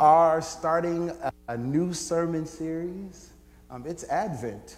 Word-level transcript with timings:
are 0.00 0.40
starting 0.42 1.12
a, 1.48 1.56
new 1.56 1.92
sermon 1.92 2.46
series. 2.46 3.30
Um, 3.70 3.84
it's 3.86 4.04
Advent, 4.04 4.76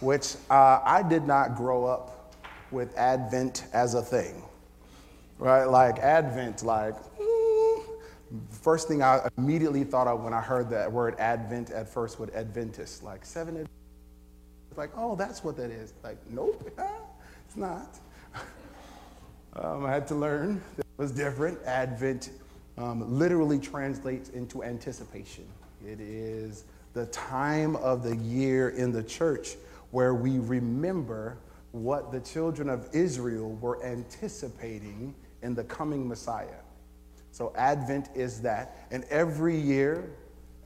which 0.00 0.34
uh, 0.50 0.80
I 0.84 1.02
did 1.02 1.26
not 1.26 1.56
grow 1.56 1.84
up 1.84 2.34
with 2.70 2.96
Advent 2.96 3.66
as 3.72 3.94
a 3.94 4.02
thing, 4.02 4.42
right? 5.38 5.64
Like 5.64 5.98
Advent, 5.98 6.62
like, 6.62 6.94
mm, 7.18 7.82
first 8.50 8.88
thing 8.88 9.02
I 9.02 9.28
immediately 9.38 9.84
thought 9.84 10.06
of 10.06 10.22
when 10.22 10.32
I 10.32 10.40
heard 10.40 10.70
that 10.70 10.90
word 10.90 11.14
Advent 11.18 11.70
at 11.70 11.88
first 11.88 12.18
was 12.18 12.30
Adventist, 12.30 13.02
like 13.02 13.24
seven. 13.24 13.56
It's 13.56 14.78
Like, 14.78 14.90
oh, 14.96 15.16
that's 15.16 15.44
what 15.44 15.56
that 15.56 15.70
is. 15.70 15.94
Like, 16.02 16.18
nope, 16.30 16.70
it's 17.46 17.56
not. 17.56 17.98
Um, 19.58 19.86
I 19.86 19.90
had 19.90 20.06
to 20.08 20.14
learn 20.14 20.60
that 20.76 20.84
it 20.84 20.98
was 20.98 21.12
different. 21.12 21.58
Advent 21.64 22.28
um, 22.78 23.18
literally 23.18 23.58
translates 23.58 24.30
into 24.30 24.62
anticipation. 24.62 25.46
It 25.84 26.00
is 26.00 26.64
the 26.92 27.06
time 27.06 27.76
of 27.76 28.02
the 28.02 28.16
year 28.16 28.70
in 28.70 28.92
the 28.92 29.02
church 29.02 29.56
where 29.90 30.14
we 30.14 30.38
remember 30.38 31.38
what 31.72 32.10
the 32.10 32.20
children 32.20 32.68
of 32.68 32.88
Israel 32.92 33.52
were 33.60 33.82
anticipating 33.84 35.14
in 35.42 35.54
the 35.54 35.64
coming 35.64 36.08
Messiah. 36.08 36.60
So, 37.32 37.52
Advent 37.56 38.08
is 38.14 38.40
that. 38.42 38.86
And 38.90 39.04
every 39.10 39.58
year 39.58 40.10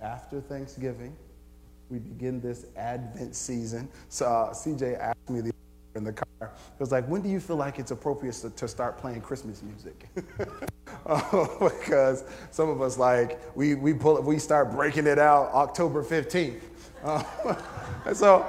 after 0.00 0.40
Thanksgiving, 0.40 1.16
we 1.88 1.98
begin 1.98 2.40
this 2.40 2.66
Advent 2.76 3.34
season. 3.34 3.88
So, 4.08 4.26
uh, 4.26 4.54
CJ 4.54 4.98
asked 5.00 5.28
me 5.28 5.40
the 5.40 5.52
in 5.94 6.04
the 6.04 6.12
car. 6.12 6.26
It 6.40 6.80
was 6.80 6.92
like, 6.92 7.06
when 7.06 7.22
do 7.22 7.28
you 7.28 7.40
feel 7.40 7.56
like 7.56 7.78
it's 7.78 7.90
appropriate 7.90 8.34
to, 8.36 8.50
to 8.50 8.68
start 8.68 8.98
playing 8.98 9.20
Christmas 9.20 9.62
music? 9.62 10.08
uh, 11.06 11.68
because 11.68 12.24
some 12.50 12.68
of 12.68 12.80
us 12.80 12.98
like 12.98 13.40
we 13.56 13.74
we 13.74 13.92
pull 13.92 14.20
we 14.22 14.38
start 14.38 14.70
breaking 14.72 15.06
it 15.06 15.18
out 15.18 15.52
October 15.52 16.02
15th. 16.02 16.60
Uh, 17.02 17.22
and 18.04 18.14
so 18.14 18.44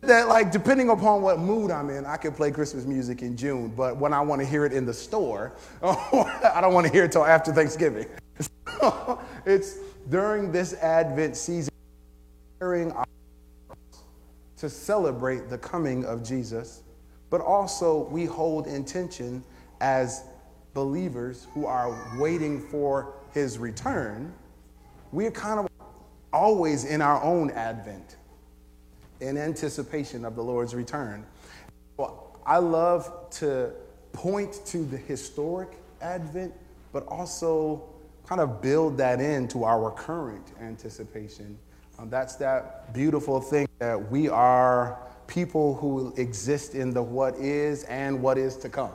that 0.00 0.26
like 0.26 0.50
depending 0.50 0.88
upon 0.88 1.20
what 1.20 1.38
mood 1.38 1.70
I'm 1.70 1.90
in, 1.90 2.06
I 2.06 2.16
can 2.16 2.32
play 2.32 2.50
Christmas 2.50 2.86
music 2.86 3.20
in 3.20 3.36
June. 3.36 3.68
But 3.68 3.98
when 3.98 4.14
I 4.14 4.20
want 4.22 4.40
to 4.40 4.46
hear 4.46 4.64
it 4.64 4.72
in 4.72 4.86
the 4.86 4.94
store, 4.94 5.52
I 5.82 6.60
don't 6.62 6.72
want 6.72 6.86
to 6.86 6.92
hear 6.94 7.04
it 7.04 7.12
till 7.12 7.26
after 7.26 7.52
Thanksgiving. 7.52 8.06
So 8.80 9.20
it's 9.44 9.76
during 10.08 10.50
this 10.50 10.72
Advent 10.74 11.36
season, 11.36 11.74
preparing 12.58 12.92
to 14.60 14.68
celebrate 14.68 15.48
the 15.48 15.56
coming 15.56 16.04
of 16.04 16.22
Jesus, 16.22 16.82
but 17.30 17.40
also 17.40 18.06
we 18.10 18.26
hold 18.26 18.66
intention 18.66 19.42
as 19.80 20.24
believers 20.74 21.46
who 21.54 21.64
are 21.64 21.96
waiting 22.18 22.60
for 22.60 23.14
his 23.32 23.56
return. 23.56 24.30
We're 25.12 25.30
kind 25.30 25.60
of 25.60 25.68
always 26.30 26.84
in 26.84 27.00
our 27.00 27.22
own 27.22 27.50
advent 27.52 28.16
in 29.20 29.38
anticipation 29.38 30.26
of 30.26 30.36
the 30.36 30.44
Lord's 30.44 30.74
return. 30.74 31.24
Well, 31.96 32.38
I 32.44 32.58
love 32.58 33.30
to 33.38 33.72
point 34.12 34.60
to 34.66 34.84
the 34.84 34.98
historic 34.98 35.70
advent, 36.02 36.52
but 36.92 37.06
also 37.06 37.82
kind 38.26 38.42
of 38.42 38.60
build 38.60 38.98
that 38.98 39.22
into 39.22 39.64
our 39.64 39.90
current 39.90 40.52
anticipation 40.60 41.58
that's 42.08 42.36
that 42.36 42.94
beautiful 42.94 43.40
thing 43.40 43.68
that 43.78 44.10
we 44.10 44.28
are 44.28 44.98
people 45.26 45.74
who 45.76 46.14
exist 46.16 46.74
in 46.74 46.92
the 46.92 47.02
what 47.02 47.34
is 47.36 47.84
and 47.84 48.20
what 48.22 48.38
is 48.38 48.56
to 48.56 48.68
come. 48.68 48.92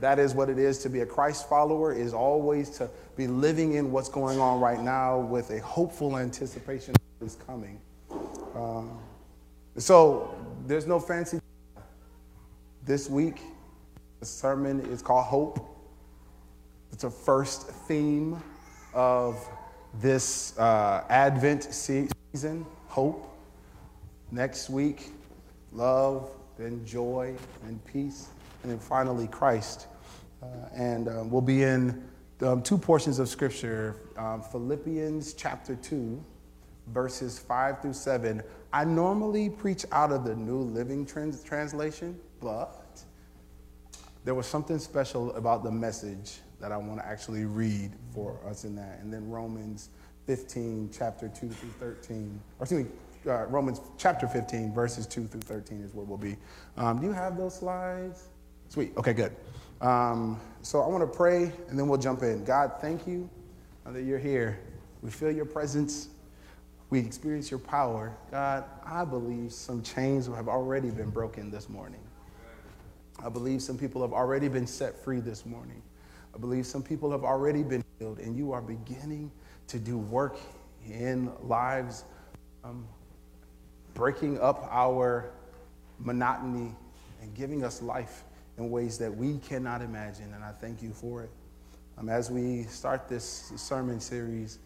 That 0.00 0.18
is 0.18 0.34
what 0.34 0.48
it 0.48 0.58
is 0.58 0.78
to 0.78 0.88
be 0.88 1.00
a 1.00 1.06
Christ 1.06 1.48
follower, 1.48 1.92
is 1.92 2.14
always 2.14 2.70
to 2.78 2.88
be 3.16 3.26
living 3.26 3.74
in 3.74 3.92
what's 3.92 4.08
going 4.08 4.40
on 4.40 4.60
right 4.60 4.80
now 4.80 5.18
with 5.18 5.50
a 5.50 5.60
hopeful 5.60 6.16
anticipation 6.16 6.94
of 6.94 7.26
his 7.26 7.36
coming. 7.46 7.80
Um, 8.54 8.98
so 9.76 10.34
there's 10.66 10.86
no 10.86 10.98
fancy. 10.98 11.38
This 12.84 13.10
week, 13.10 13.40
the 14.20 14.26
sermon 14.26 14.80
is 14.86 15.02
called 15.02 15.26
Hope. 15.26 15.66
It's 16.92 17.04
a 17.04 17.10
first 17.10 17.68
theme 17.68 18.42
of 18.94 19.48
this 19.94 20.58
uh, 20.58 21.04
Advent 21.08 21.64
season, 21.74 22.66
hope. 22.88 23.26
Next 24.30 24.70
week, 24.70 25.10
love, 25.72 26.30
then 26.56 26.84
joy 26.84 27.34
and 27.64 27.84
peace, 27.84 28.28
and 28.62 28.70
then 28.70 28.78
finally 28.78 29.26
Christ. 29.26 29.86
Uh, 30.42 30.46
and 30.74 31.08
um, 31.08 31.30
we'll 31.30 31.40
be 31.40 31.62
in 31.64 32.02
um, 32.42 32.62
two 32.62 32.78
portions 32.78 33.18
of 33.18 33.28
Scripture 33.28 33.96
um, 34.16 34.42
Philippians 34.42 35.34
chapter 35.34 35.74
2, 35.74 36.22
verses 36.88 37.38
5 37.38 37.82
through 37.82 37.92
7. 37.92 38.42
I 38.72 38.84
normally 38.84 39.50
preach 39.50 39.84
out 39.90 40.12
of 40.12 40.24
the 40.24 40.36
New 40.36 40.58
Living 40.58 41.04
Trans- 41.04 41.42
Translation, 41.42 42.18
but 42.40 43.02
there 44.24 44.34
was 44.34 44.46
something 44.46 44.78
special 44.78 45.32
about 45.34 45.64
the 45.64 45.70
message 45.70 46.38
that 46.60 46.72
I 46.72 46.76
want 46.76 47.00
to 47.00 47.06
actually 47.06 47.44
read 47.44 47.92
for 48.12 48.38
us 48.48 48.64
in 48.64 48.76
that. 48.76 49.00
And 49.00 49.12
then 49.12 49.28
Romans 49.28 49.90
15, 50.26 50.90
chapter 50.92 51.28
2 51.28 51.48
through 51.48 51.70
13, 51.80 52.40
or 52.58 52.64
excuse 52.64 52.84
me, 52.84 52.90
uh, 53.26 53.46
Romans 53.46 53.80
chapter 53.98 54.26
15, 54.26 54.72
verses 54.72 55.06
2 55.06 55.26
through 55.26 55.40
13 55.40 55.82
is 55.82 55.94
where 55.94 56.04
we'll 56.04 56.18
be. 56.18 56.36
Um, 56.76 57.00
do 57.00 57.06
you 57.06 57.12
have 57.12 57.36
those 57.36 57.54
slides? 57.54 58.28
Sweet. 58.68 58.92
Okay, 58.96 59.12
good. 59.12 59.34
Um, 59.80 60.40
so 60.62 60.82
I 60.82 60.86
want 60.86 61.02
to 61.02 61.16
pray 61.16 61.52
and 61.68 61.78
then 61.78 61.88
we'll 61.88 61.98
jump 61.98 62.22
in. 62.22 62.44
God, 62.44 62.72
thank 62.80 63.06
you 63.06 63.28
that 63.86 64.02
you're 64.02 64.18
here. 64.18 64.60
We 65.02 65.10
feel 65.10 65.30
your 65.30 65.46
presence. 65.46 66.08
We 66.90 67.00
experience 67.00 67.50
your 67.50 67.60
power. 67.60 68.16
God, 68.30 68.64
I 68.84 69.04
believe 69.04 69.52
some 69.52 69.82
chains 69.82 70.26
have 70.26 70.48
already 70.48 70.90
been 70.90 71.10
broken 71.10 71.50
this 71.50 71.68
morning. 71.68 72.00
I 73.24 73.28
believe 73.28 73.62
some 73.62 73.78
people 73.78 74.02
have 74.02 74.12
already 74.12 74.48
been 74.48 74.66
set 74.66 75.02
free 75.02 75.20
this 75.20 75.44
morning. 75.44 75.82
Believe 76.40 76.66
some 76.66 76.82
people 76.82 77.10
have 77.10 77.24
already 77.24 77.62
been 77.62 77.84
healed, 77.98 78.18
and 78.18 78.36
you 78.36 78.52
are 78.52 78.62
beginning 78.62 79.30
to 79.66 79.78
do 79.78 79.98
work 79.98 80.38
in 80.88 81.30
lives, 81.42 82.04
um, 82.64 82.86
breaking 83.94 84.40
up 84.40 84.66
our 84.70 85.30
monotony 85.98 86.74
and 87.20 87.34
giving 87.34 87.62
us 87.62 87.82
life 87.82 88.24
in 88.56 88.70
ways 88.70 88.98
that 88.98 89.14
we 89.14 89.38
cannot 89.38 89.82
imagine. 89.82 90.32
And 90.34 90.42
I 90.42 90.52
thank 90.52 90.82
you 90.82 90.92
for 90.92 91.22
it. 91.22 91.30
Um, 91.98 92.08
as 92.08 92.30
we 92.30 92.62
start 92.64 93.08
this 93.08 93.52
sermon 93.56 94.00
series, 94.00 94.58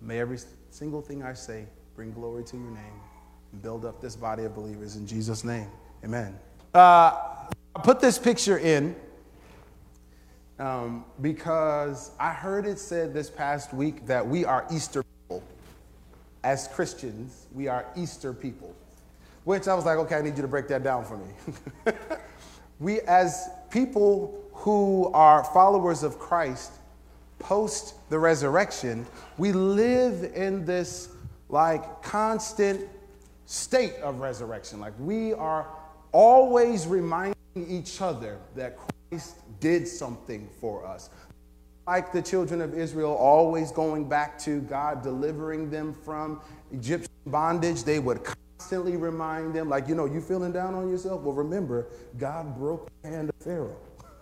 may 0.00 0.20
every 0.20 0.38
single 0.70 1.00
thing 1.00 1.22
I 1.22 1.32
say 1.32 1.66
bring 1.96 2.12
glory 2.12 2.44
to 2.44 2.56
your 2.56 2.70
name 2.70 3.00
and 3.52 3.62
build 3.62 3.84
up 3.84 4.00
this 4.00 4.16
body 4.16 4.44
of 4.44 4.54
believers 4.54 4.96
in 4.96 5.06
Jesus' 5.06 5.44
name. 5.44 5.68
Amen. 6.04 6.38
Uh, 6.74 7.12
I 7.74 7.80
put 7.82 8.00
this 8.00 8.18
picture 8.18 8.58
in 8.58 8.94
um, 10.62 11.04
because 11.20 12.12
I 12.20 12.30
heard 12.32 12.66
it 12.66 12.78
said 12.78 13.12
this 13.12 13.28
past 13.28 13.74
week 13.74 14.06
that 14.06 14.24
we 14.24 14.44
are 14.44 14.64
Easter 14.72 15.02
people. 15.02 15.42
As 16.44 16.68
Christians, 16.68 17.46
we 17.52 17.66
are 17.66 17.84
Easter 17.96 18.32
people. 18.32 18.72
Which 19.42 19.66
I 19.66 19.74
was 19.74 19.84
like, 19.84 19.98
okay, 19.98 20.14
I 20.14 20.22
need 20.22 20.36
you 20.36 20.42
to 20.42 20.48
break 20.48 20.68
that 20.68 20.84
down 20.84 21.04
for 21.04 21.16
me. 21.16 21.92
we, 22.78 23.00
as 23.00 23.50
people 23.70 24.40
who 24.52 25.10
are 25.12 25.42
followers 25.42 26.04
of 26.04 26.20
Christ, 26.20 26.70
post 27.40 27.94
the 28.08 28.20
resurrection, 28.20 29.04
we 29.38 29.50
live 29.50 30.30
in 30.32 30.64
this 30.64 31.08
like 31.48 32.04
constant 32.04 32.88
state 33.46 33.96
of 33.96 34.20
resurrection. 34.20 34.78
Like 34.78 34.94
we 35.00 35.32
are 35.32 35.66
always 36.12 36.86
reminding 36.86 37.34
each 37.56 38.00
other 38.00 38.38
that 38.54 38.76
Christ 39.12 39.36
did 39.60 39.86
something 39.86 40.48
for 40.58 40.86
us. 40.86 41.10
Like 41.86 42.12
the 42.12 42.22
children 42.22 42.62
of 42.62 42.72
Israel, 42.72 43.14
always 43.14 43.70
going 43.70 44.08
back 44.08 44.38
to 44.40 44.62
God 44.62 45.02
delivering 45.02 45.68
them 45.68 45.92
from 45.92 46.40
Egyptian 46.72 47.12
bondage, 47.26 47.84
they 47.84 47.98
would 47.98 48.20
constantly 48.24 48.96
remind 48.96 49.52
them, 49.52 49.68
like, 49.68 49.86
you 49.86 49.94
know, 49.94 50.06
you 50.06 50.22
feeling 50.22 50.50
down 50.50 50.74
on 50.74 50.88
yourself? 50.88 51.20
Well, 51.20 51.34
remember, 51.34 51.88
God 52.18 52.56
broke 52.56 52.88
the 53.02 53.08
hand 53.10 53.28
of 53.28 53.36
Pharaoh, 53.36 53.76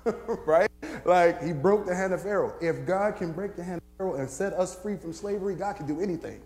right? 0.44 0.68
Like, 1.04 1.40
he 1.40 1.52
broke 1.52 1.86
the 1.86 1.94
hand 1.94 2.12
of 2.12 2.22
Pharaoh. 2.22 2.54
If 2.60 2.84
God 2.84 3.14
can 3.14 3.32
break 3.32 3.54
the 3.54 3.62
hand 3.62 3.80
of 3.80 3.96
Pharaoh 3.96 4.14
and 4.14 4.28
set 4.28 4.54
us 4.54 4.74
free 4.74 4.96
from 4.96 5.12
slavery, 5.12 5.54
God 5.54 5.76
can 5.76 5.86
do 5.86 6.00
anything. 6.00 6.40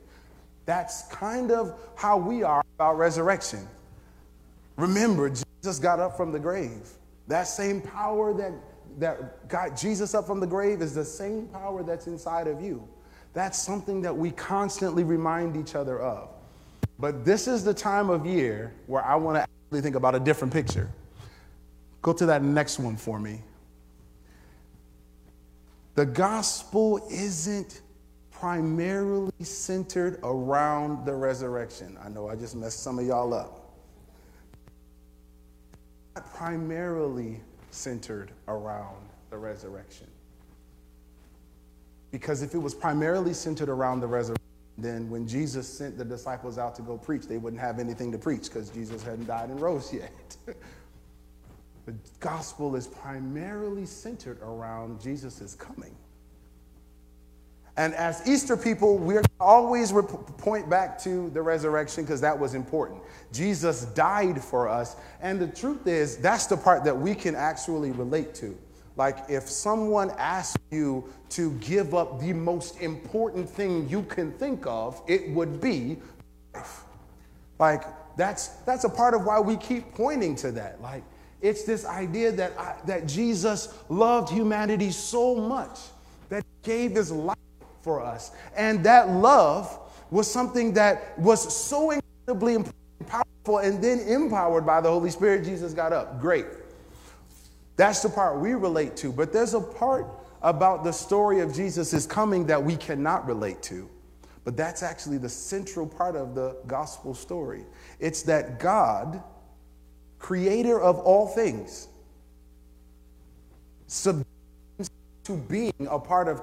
That's 0.67 1.05
kind 1.05 1.51
of 1.51 1.81
how 1.95 2.19
we 2.19 2.43
are 2.43 2.63
about 2.77 2.99
resurrection. 2.99 3.67
Remember, 4.77 5.31
Jesus 5.31 5.79
got 5.79 5.99
up 5.99 6.19
from 6.19 6.31
the 6.31 6.39
grave. 6.39 6.91
That 7.29 7.45
same 7.45 7.81
power 7.81 8.35
that, 8.35 8.53
that 8.99 9.49
got 9.49 9.77
Jesus 9.77 10.15
up 10.15 10.27
from 10.27 10.41
the 10.41 10.47
grave 10.47 10.83
is 10.83 10.95
the 10.95 11.05
same 11.05 11.47
power 11.49 11.83
that's 11.83 12.07
inside 12.07 12.47
of 12.47 12.61
you. 12.61 12.87
That's 13.33 13.59
something 13.59 14.03
that 14.03 14.17
we 14.17 14.31
constantly 14.31 15.05
remind 15.05 15.57
each 15.57 15.75
other 15.75 16.01
of. 16.01 16.29
But 16.99 17.25
this 17.25 17.49
is 17.49 17.65
the 17.65 17.75
time 17.75 18.11
of 18.11 18.25
year 18.25 18.73
where 18.87 19.05
I 19.05 19.17
want 19.17 19.37
to 19.37 19.43
actually 19.43 19.81
think 19.81 19.97
about 19.97 20.15
a 20.15 20.21
different 20.21 20.53
picture. 20.53 20.89
Go 22.03 22.13
to 22.13 22.27
that 22.27 22.43
next 22.43 22.79
one 22.79 22.97
for 22.97 23.19
me. 23.19 23.41
The 25.95 26.07
gospel 26.07 27.07
isn't 27.11 27.81
primarily 28.31 29.33
centered 29.41 30.19
around 30.23 31.07
the 31.07 31.15
resurrection. 31.15 31.97
I 32.05 32.09
know 32.09 32.29
I 32.29 32.37
just 32.37 32.55
messed 32.55 32.83
some 32.83 32.99
of 32.99 33.07
y'all 33.07 33.33
up. 33.33 33.64
Primarily 36.35 37.41
centered 37.71 38.31
around 38.49 39.09
the 39.31 39.39
resurrection. 39.39 40.07
Because 42.11 42.43
if 42.43 42.55
it 42.55 42.59
was 42.59 42.75
primarily 42.75 43.35
centered 43.35 43.69
around 43.69 44.01
the 44.01 44.07
resurrection, 44.07 44.45
then 44.79 45.09
when 45.11 45.27
Jesus 45.27 45.69
sent 45.69 45.99
the 45.99 46.05
disciples 46.05 46.59
out 46.59 46.75
to 46.77 46.83
go 46.83 46.97
preach, 46.97 47.27
they 47.27 47.39
wouldn't 47.39 47.61
have 47.61 47.79
anything 47.79 48.13
to 48.13 48.19
preach 48.19 48.45
because 48.45 48.71
Jesus 48.71 49.03
hadn't 49.03 49.27
died 49.27 49.51
and 49.51 49.61
rose 49.61 49.93
yet. 49.93 50.37
the 51.87 51.95
gospel 52.21 52.77
is 52.77 52.87
primarily 52.87 53.87
centered 53.87 54.41
around 54.43 55.01
Jesus' 55.01 55.55
coming. 55.55 55.95
And 57.77 57.93
as 57.95 58.27
Easter 58.27 58.57
people, 58.57 58.99
we're 58.99 59.23
always 59.41 59.93
point 60.39 60.71
back 60.71 60.99
to 61.03 61.29
the 61.31 61.43
resurrection 61.43 62.05
because 62.05 62.21
that 62.21 62.39
was 62.39 62.55
important. 62.55 63.01
Jesus 63.33 63.87
died 63.87 64.43
for 64.43 64.69
us. 64.69 64.95
And 65.21 65.41
the 65.41 65.49
truth 65.49 65.87
is, 65.87 66.17
that's 66.19 66.47
the 66.47 66.57
part 66.57 66.85
that 66.85 66.97
we 66.97 67.15
can 67.15 67.35
actually 67.35 67.91
relate 67.91 68.35
to. 68.37 68.57
Like 68.97 69.19
if 69.29 69.49
someone 69.49 70.13
asked 70.19 70.59
you 70.71 71.13
to 71.31 71.53
give 71.55 71.95
up 71.95 72.21
the 72.21 72.33
most 72.33 72.81
important 72.81 73.49
thing 73.49 73.89
you 73.89 74.03
can 74.05 74.31
think 74.33 74.65
of, 74.67 75.03
it 75.09 75.31
would 75.31 75.61
be 75.61 75.99
life. 76.55 76.85
Like 77.59 77.85
that's 78.17 78.49
that's 78.67 78.85
a 78.85 78.89
part 78.89 79.15
of 79.15 79.25
why 79.25 79.41
we 79.41 79.57
keep 79.57 79.95
pointing 79.95 80.37
to 80.37 80.53
that. 80.53 80.81
Like 80.81 81.03
it's 81.41 81.65
this 81.65 81.85
idea 81.85 82.31
that 82.33 82.57
I, 82.57 82.77
that 82.87 83.09
Jesus 83.09 83.75
loved 83.89 84.31
humanity 84.31 84.93
so 84.93 85.35
much 85.35 85.81
that 86.29 86.45
he 86.45 86.71
gave 86.71 86.93
his 86.93 87.11
life 87.11 87.37
for 87.85 88.01
us. 88.01 88.33
And 88.57 88.83
that 88.85 89.11
love 89.11 89.79
was 90.11 90.29
something 90.31 90.73
that 90.73 91.17
was 91.19 91.55
so 91.55 91.91
incredibly 91.91 92.65
powerful 93.07 93.59
and 93.59 93.85
then 93.85 94.01
empowered 94.01 94.65
by 94.65 94.81
the 94.81 94.89
Holy 94.89 95.11
Spirit 95.11 95.45
Jesus 95.45 95.75
got 95.75 95.93
up. 95.93 96.21
Great. 96.21 96.47
That's 97.77 98.03
the 98.03 98.09
part 98.09 98.41
we 98.41 98.55
relate 98.55 98.97
to. 98.99 99.13
But 99.13 99.33
there's 99.33 99.55
a 99.55 99.61
part 99.61 100.07
about 100.43 100.83
the 100.83 100.93
story 100.93 101.41
of 101.41 101.55
Jesus' 101.55 102.07
coming 102.07 102.47
that 102.47 102.63
we 102.63 102.77
cannot 102.77 103.27
relate 103.27 103.63
to. 103.65 103.89
But 104.45 104.57
that's 104.57 104.83
actually 104.83 105.19
the 105.19 105.29
central 105.29 105.87
part 105.87 106.17
of 106.17 106.35
the 106.35 106.57
gospel 106.67 107.15
story. 107.15 107.65
It's 107.99 108.23
that 108.23 108.59
God, 108.59 109.23
creator 110.19 110.81
of 110.81 110.99
all 111.01 111.27
things, 111.27 111.89
submits 113.87 114.29
to 115.25 115.37
being 115.37 115.89
a 115.91 115.99
part 115.99 116.29
of. 116.29 116.43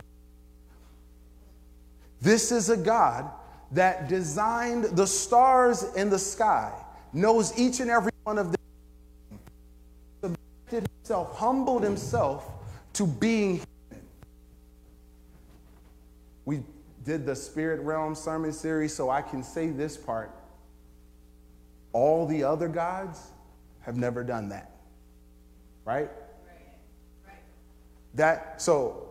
This 2.21 2.51
is 2.51 2.69
a 2.69 2.77
God 2.77 3.29
that 3.71 4.07
designed 4.07 4.83
the 4.83 5.07
stars 5.07 5.83
in 5.95 6.09
the 6.09 6.19
sky, 6.19 6.71
knows 7.13 7.57
each 7.57 7.79
and 7.79 7.89
every 7.89 8.11
one 8.23 8.37
of 8.37 8.51
them 8.51 9.39
subjected 10.21 10.89
himself, 10.97 11.37
humbled 11.37 11.83
himself 11.83 12.49
to 12.93 13.07
being 13.07 13.61
human. 13.89 14.05
We 16.45 16.63
did 17.03 17.25
the 17.25 17.35
spirit 17.35 17.81
realm 17.81 18.13
sermon 18.13 18.53
series, 18.53 18.93
so 18.93 19.09
I 19.09 19.21
can 19.21 19.41
say 19.41 19.69
this 19.69 19.97
part. 19.97 20.31
All 21.93 22.27
the 22.27 22.43
other 22.43 22.67
gods 22.67 23.31
have 23.81 23.97
never 23.97 24.23
done 24.23 24.49
that. 24.49 24.71
Right? 25.85 26.09
That 28.13 28.61
so 28.61 29.10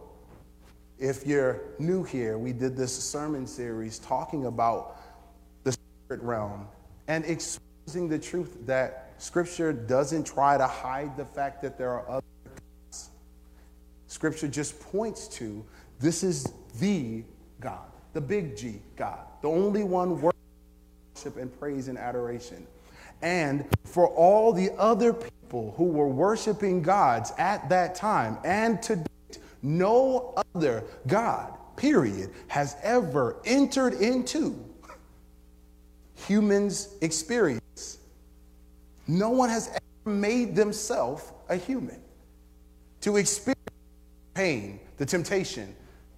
if 1.00 1.26
you're 1.26 1.62
new 1.78 2.04
here, 2.04 2.36
we 2.36 2.52
did 2.52 2.76
this 2.76 2.94
sermon 2.94 3.46
series 3.46 3.98
talking 3.98 4.44
about 4.44 4.98
the 5.64 5.72
spirit 5.72 6.22
realm 6.22 6.68
and 7.08 7.24
exposing 7.24 8.08
the 8.08 8.18
truth 8.18 8.58
that 8.66 9.14
Scripture 9.16 9.72
doesn't 9.72 10.24
try 10.24 10.58
to 10.58 10.66
hide 10.66 11.16
the 11.16 11.24
fact 11.24 11.62
that 11.62 11.78
there 11.78 11.90
are 11.90 12.08
other 12.08 12.24
gods. 12.44 13.10
Scripture 14.06 14.46
just 14.46 14.78
points 14.80 15.26
to 15.28 15.64
this 15.98 16.22
is 16.22 16.52
the 16.78 17.24
God, 17.60 17.90
the 18.12 18.20
big 18.20 18.56
G 18.56 18.80
God, 18.96 19.20
the 19.40 19.48
only 19.48 19.84
one 19.84 20.20
worth 20.20 20.34
worship 21.14 21.38
and 21.38 21.58
praise 21.58 21.88
and 21.88 21.98
adoration. 21.98 22.66
And 23.22 23.64
for 23.84 24.08
all 24.08 24.52
the 24.52 24.70
other 24.78 25.12
people 25.12 25.74
who 25.76 25.84
were 25.84 26.08
worshiping 26.08 26.82
gods 26.82 27.32
at 27.38 27.68
that 27.70 27.94
time 27.94 28.38
and 28.44 28.82
to 28.82 28.96
date, 28.96 29.06
no 29.62 30.34
other 30.54 30.84
God, 31.06 31.54
period, 31.76 32.30
has 32.48 32.76
ever 32.82 33.36
entered 33.44 33.94
into 33.94 34.64
humans' 36.14 36.94
experience 37.00 37.60
no 39.10 39.30
one 39.30 39.48
has 39.48 39.68
ever 39.68 40.16
made 40.16 40.54
themselves 40.54 41.32
a 41.48 41.56
human 41.56 42.00
to 43.00 43.16
experience 43.16 43.58
pain, 44.34 44.78
the 44.98 45.06
temptation, 45.06 45.74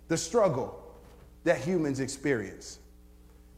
the 0.08 0.16
struggle 0.16 0.78
that 1.44 1.58
humans 1.58 2.00
experience. 2.00 2.78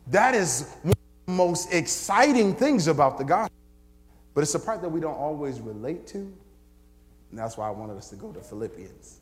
That 0.06 0.34
is 0.34 0.72
one 0.82 0.92
of 0.92 1.26
the 1.26 1.32
most 1.32 1.72
exciting 1.72 2.54
things 2.54 2.86
about 2.86 3.18
the 3.18 3.24
gospel. 3.24 3.56
But 4.34 4.42
it's 4.42 4.54
a 4.54 4.60
part 4.60 4.82
that 4.82 4.88
we 4.88 5.00
don't 5.00 5.16
always 5.16 5.60
relate 5.60 6.06
to. 6.08 6.18
And 6.18 7.38
that's 7.38 7.56
why 7.56 7.66
I 7.66 7.70
wanted 7.70 7.96
us 7.96 8.10
to 8.10 8.16
go 8.16 8.30
to 8.30 8.40
Philippians. 8.40 9.18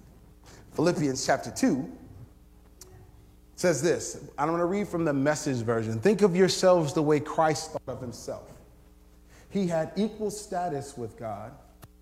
Philippians 0.75 1.25
chapter 1.25 1.51
2 1.51 1.91
says 3.57 3.83
this. 3.83 4.25
I'm 4.39 4.49
going 4.49 4.59
to 4.59 4.65
read 4.65 4.89
from 4.89 5.05
the 5.05 5.13
message 5.13 5.59
version. 5.59 6.01
Think 6.01 6.23
of 6.23 6.35
yourselves 6.35 6.93
the 6.93 7.03
way 7.03 7.21
Christ 7.21 7.73
thought 7.73 7.83
of 7.87 8.01
himself. 8.01 8.49
He 9.51 9.67
had 9.67 9.93
equal 9.97 10.31
status 10.31 10.97
with 10.97 11.19
God, 11.19 11.53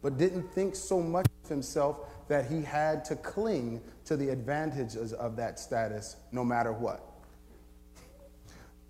but 0.03 0.17
didn't 0.17 0.53
think 0.55 0.77
so 0.77 1.01
much 1.01 1.27
of 1.45 1.51
himself 1.51 1.99
that 2.29 2.47
he 2.47 2.63
had 2.63 3.05
to 3.07 3.17
cling 3.17 3.81
to 4.05 4.17
the 4.17 4.29
advantages 4.29 5.13
of 5.13 5.37
that 5.37 5.59
status 5.59 6.17
no 6.31 6.45
matter 6.45 6.73
what. 6.73 7.05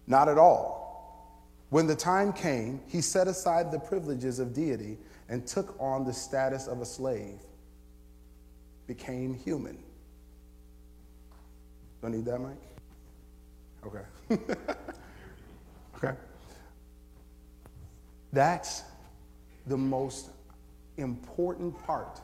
Not 0.07 0.29
at 0.29 0.39
all. 0.39 0.81
When 1.71 1.87
the 1.87 1.97
time 1.97 2.33
came, 2.33 2.81
he 2.87 3.01
set 3.01 3.29
aside 3.29 3.73
the 3.73 3.79
privileges 3.79 4.41
of 4.41 4.53
deity 4.53 4.99
and 5.29 5.47
took 5.47 5.75
on 5.81 6.05
the 6.05 6.13
status 6.13 6.67
of 6.67 6.81
a 6.81 6.85
slave, 6.85 7.39
became 8.91 9.35
human. 9.35 9.79
Don't 12.03 12.11
need 12.11 12.25
that, 12.25 12.41
Mike? 12.41 12.57
Okay. 13.87 14.05
okay. 15.97 16.17
That's 18.33 18.83
the 19.69 19.77
most 19.77 20.31
important 20.97 21.81
part 21.87 22.21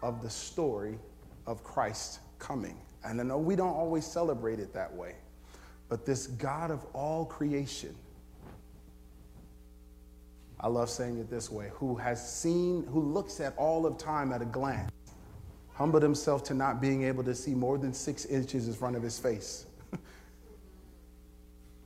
of 0.00 0.22
the 0.22 0.30
story 0.30 0.96
of 1.48 1.64
Christ 1.64 2.20
coming. 2.38 2.76
And 3.04 3.20
I 3.20 3.24
know 3.24 3.38
we 3.38 3.56
don't 3.56 3.74
always 3.74 4.06
celebrate 4.06 4.60
it 4.60 4.72
that 4.74 4.94
way, 4.94 5.16
but 5.88 6.06
this 6.06 6.28
God 6.28 6.70
of 6.70 6.86
all 6.92 7.24
creation, 7.24 7.96
I 10.60 10.68
love 10.68 10.88
saying 10.88 11.18
it 11.18 11.28
this 11.28 11.50
way, 11.50 11.70
who 11.72 11.96
has 11.96 12.32
seen, 12.32 12.86
who 12.92 13.00
looks 13.00 13.40
at 13.40 13.56
all 13.56 13.86
of 13.86 13.98
time 13.98 14.32
at 14.32 14.40
a 14.40 14.44
glance, 14.44 14.92
humbled 15.74 16.02
himself 16.02 16.42
to 16.44 16.54
not 16.54 16.80
being 16.80 17.02
able 17.04 17.22
to 17.24 17.34
see 17.34 17.54
more 17.54 17.76
than 17.78 17.92
six 17.92 18.24
inches 18.26 18.68
in 18.68 18.74
front 18.74 18.96
of 18.96 19.02
his 19.02 19.18
face. 19.18 19.66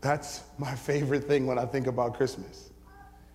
That's 0.00 0.42
my 0.59 0.75
favorite 0.75 1.25
thing 1.25 1.47
when 1.47 1.59
I 1.59 1.64
think 1.64 1.87
about 1.87 2.14
Christmas 2.14 2.71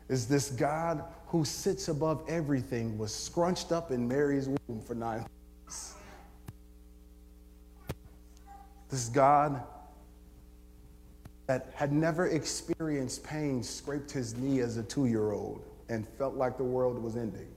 is 0.09 0.27
this 0.27 0.49
God 0.49 1.03
who 1.27 1.43
sits 1.43 1.87
above 1.87 2.23
everything 2.27 2.97
was 2.97 3.13
scrunched 3.13 3.71
up 3.71 3.91
in 3.91 4.07
Mary's 4.07 4.47
womb 4.47 4.81
for 4.81 4.93
nine 4.93 5.25
months. 5.65 5.95
This 8.89 9.09
God 9.09 9.63
that 11.47 11.71
had 11.73 11.91
never 11.91 12.27
experienced 12.27 13.23
pain 13.23 13.63
scraped 13.63 14.11
his 14.11 14.37
knee 14.37 14.59
as 14.59 14.77
a 14.77 14.83
two 14.83 15.07
year 15.07 15.31
old 15.31 15.65
and 15.89 16.07
felt 16.07 16.35
like 16.35 16.57
the 16.57 16.63
world 16.63 17.01
was 17.01 17.17
ending. 17.17 17.47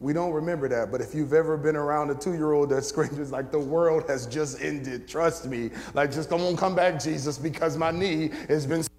We 0.00 0.12
don't 0.12 0.32
remember 0.32 0.68
that, 0.68 0.92
but 0.92 1.00
if 1.00 1.12
you've 1.14 1.32
ever 1.32 1.56
been 1.56 1.74
around 1.74 2.10
a 2.10 2.14
two 2.14 2.34
year 2.34 2.52
old 2.52 2.70
that 2.70 2.84
screams 2.92 3.32
like 3.32 3.50
the 3.50 3.58
world 3.58 4.08
has 4.08 4.26
just 4.26 4.60
ended, 4.60 5.08
trust 5.08 5.46
me, 5.46 5.70
like 5.94 6.12
just 6.12 6.28
come 6.28 6.40
on, 6.42 6.56
come 6.56 6.74
back, 6.74 7.02
Jesus, 7.02 7.36
because 7.36 7.76
my 7.76 7.90
knee 7.90 8.30
has 8.48 8.66
been 8.66 8.82
saved. 8.82 8.92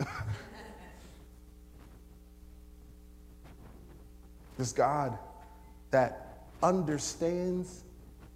This 4.58 4.72
God 4.72 5.18
that 5.90 6.46
understands 6.62 7.84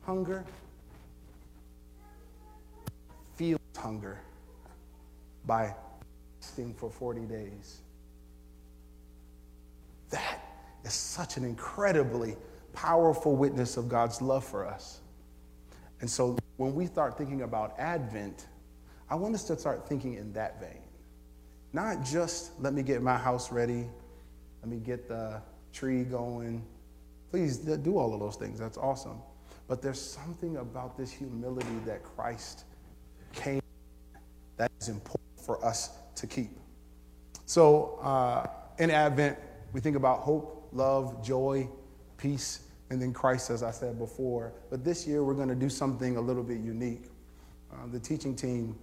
hunger, 0.05 0.45
feels 3.37 3.59
hunger 3.75 4.21
by 5.47 5.75
fasting 6.41 6.75
for 6.75 6.91
40 6.91 7.23
days. 7.23 7.79
That 10.11 10.40
is 10.85 10.93
such 10.93 11.37
an 11.37 11.45
incredibly 11.45 12.37
powerful 12.73 13.37
witness 13.37 13.77
of 13.77 13.89
God's 13.89 14.23
love 14.23 14.45
for 14.45 14.67
us. 14.67 15.01
And 16.01 16.09
so 16.09 16.39
when 16.57 16.75
we 16.75 16.87
start 16.87 17.19
thinking 17.19 17.43
about 17.43 17.79
Advent, 17.79 18.47
I 19.09 19.15
want 19.15 19.35
us 19.35 19.45
to 19.45 19.59
start 19.59 19.89
thinking 19.89 20.15
in 20.15 20.33
that 20.35 20.61
vein. 20.61 20.83
Not 21.73 22.05
just 22.05 22.53
let 22.61 22.73
me 22.73 22.83
get 22.83 23.03
my 23.03 23.17
house 23.17 23.53
ready, 23.53 23.87
let 24.63 24.69
me 24.69 24.79
get 24.79 25.09
the 25.09 25.41
tree 25.73 26.05
going. 26.05 26.65
Please 27.31 27.59
do 27.59 27.99
all 27.99 28.13
of 28.13 28.21
those 28.21 28.37
things. 28.37 28.59
That's 28.59 28.79
awesome. 28.79 29.21
But 29.69 29.83
there's 29.83 30.01
something 30.01 30.57
about 30.57 30.97
this 30.97 31.13
humility 31.13 31.79
that 31.87 32.03
Christ 32.03 32.65
came 33.33 33.61
that 34.57 34.71
is 34.81 34.89
important 34.89 35.41
for 35.45 35.65
us 35.65 35.91
to 36.17 36.27
keep. 36.27 36.51
So 37.47 37.99
uh, 38.03 38.47
in 38.79 38.91
Advent, 38.91 39.39
we 39.73 39.81
think 39.81 39.97
about 39.97 40.21
hope, 40.21 40.60
love, 40.73 41.25
joy, 41.25 41.69
peace, 42.17 42.61
and 42.91 43.01
then 43.01 43.13
Christ, 43.13 43.51
as 43.51 43.63
I 43.63 43.71
said 43.71 43.99
before. 43.99 44.53
But 44.69 44.85
this 44.85 45.07
year, 45.07 45.25
we're 45.25 45.35
going 45.35 45.49
to 45.49 45.55
do 45.55 45.69
something 45.69 46.17
a 46.17 46.21
little 46.21 46.43
bit 46.43 46.59
unique. 46.59 47.05
Uh, 47.73 47.87
the 47.91 48.01
teaching 48.01 48.35
team 48.35 48.77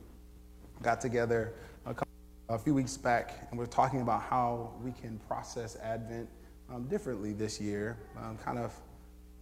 got 0.82 1.01
together 1.01 1.53
a, 1.86 1.94
couple, 1.94 2.13
a, 2.50 2.58
few 2.58 2.74
weeks 2.74 2.96
back, 2.96 3.48
and 3.50 3.60
we're 3.60 3.65
talking 3.65 4.01
about 4.01 4.22
how 4.22 4.72
we 4.84 4.91
can 4.91 5.20
process 5.27 5.75
Advent 5.77 6.29
um, 6.74 6.88
differently 6.88 7.34
this 7.34 7.60
year, 7.60 7.98
um, 8.17 8.38
kind 8.38 8.60
of 8.60 8.74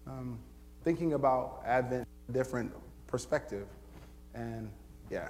um, 0.07 0.39
thinking 0.83 1.13
about 1.13 1.61
Advent 1.65 2.07
different 2.31 2.71
perspective. 3.07 3.67
And 4.33 4.69
yeah, 5.09 5.29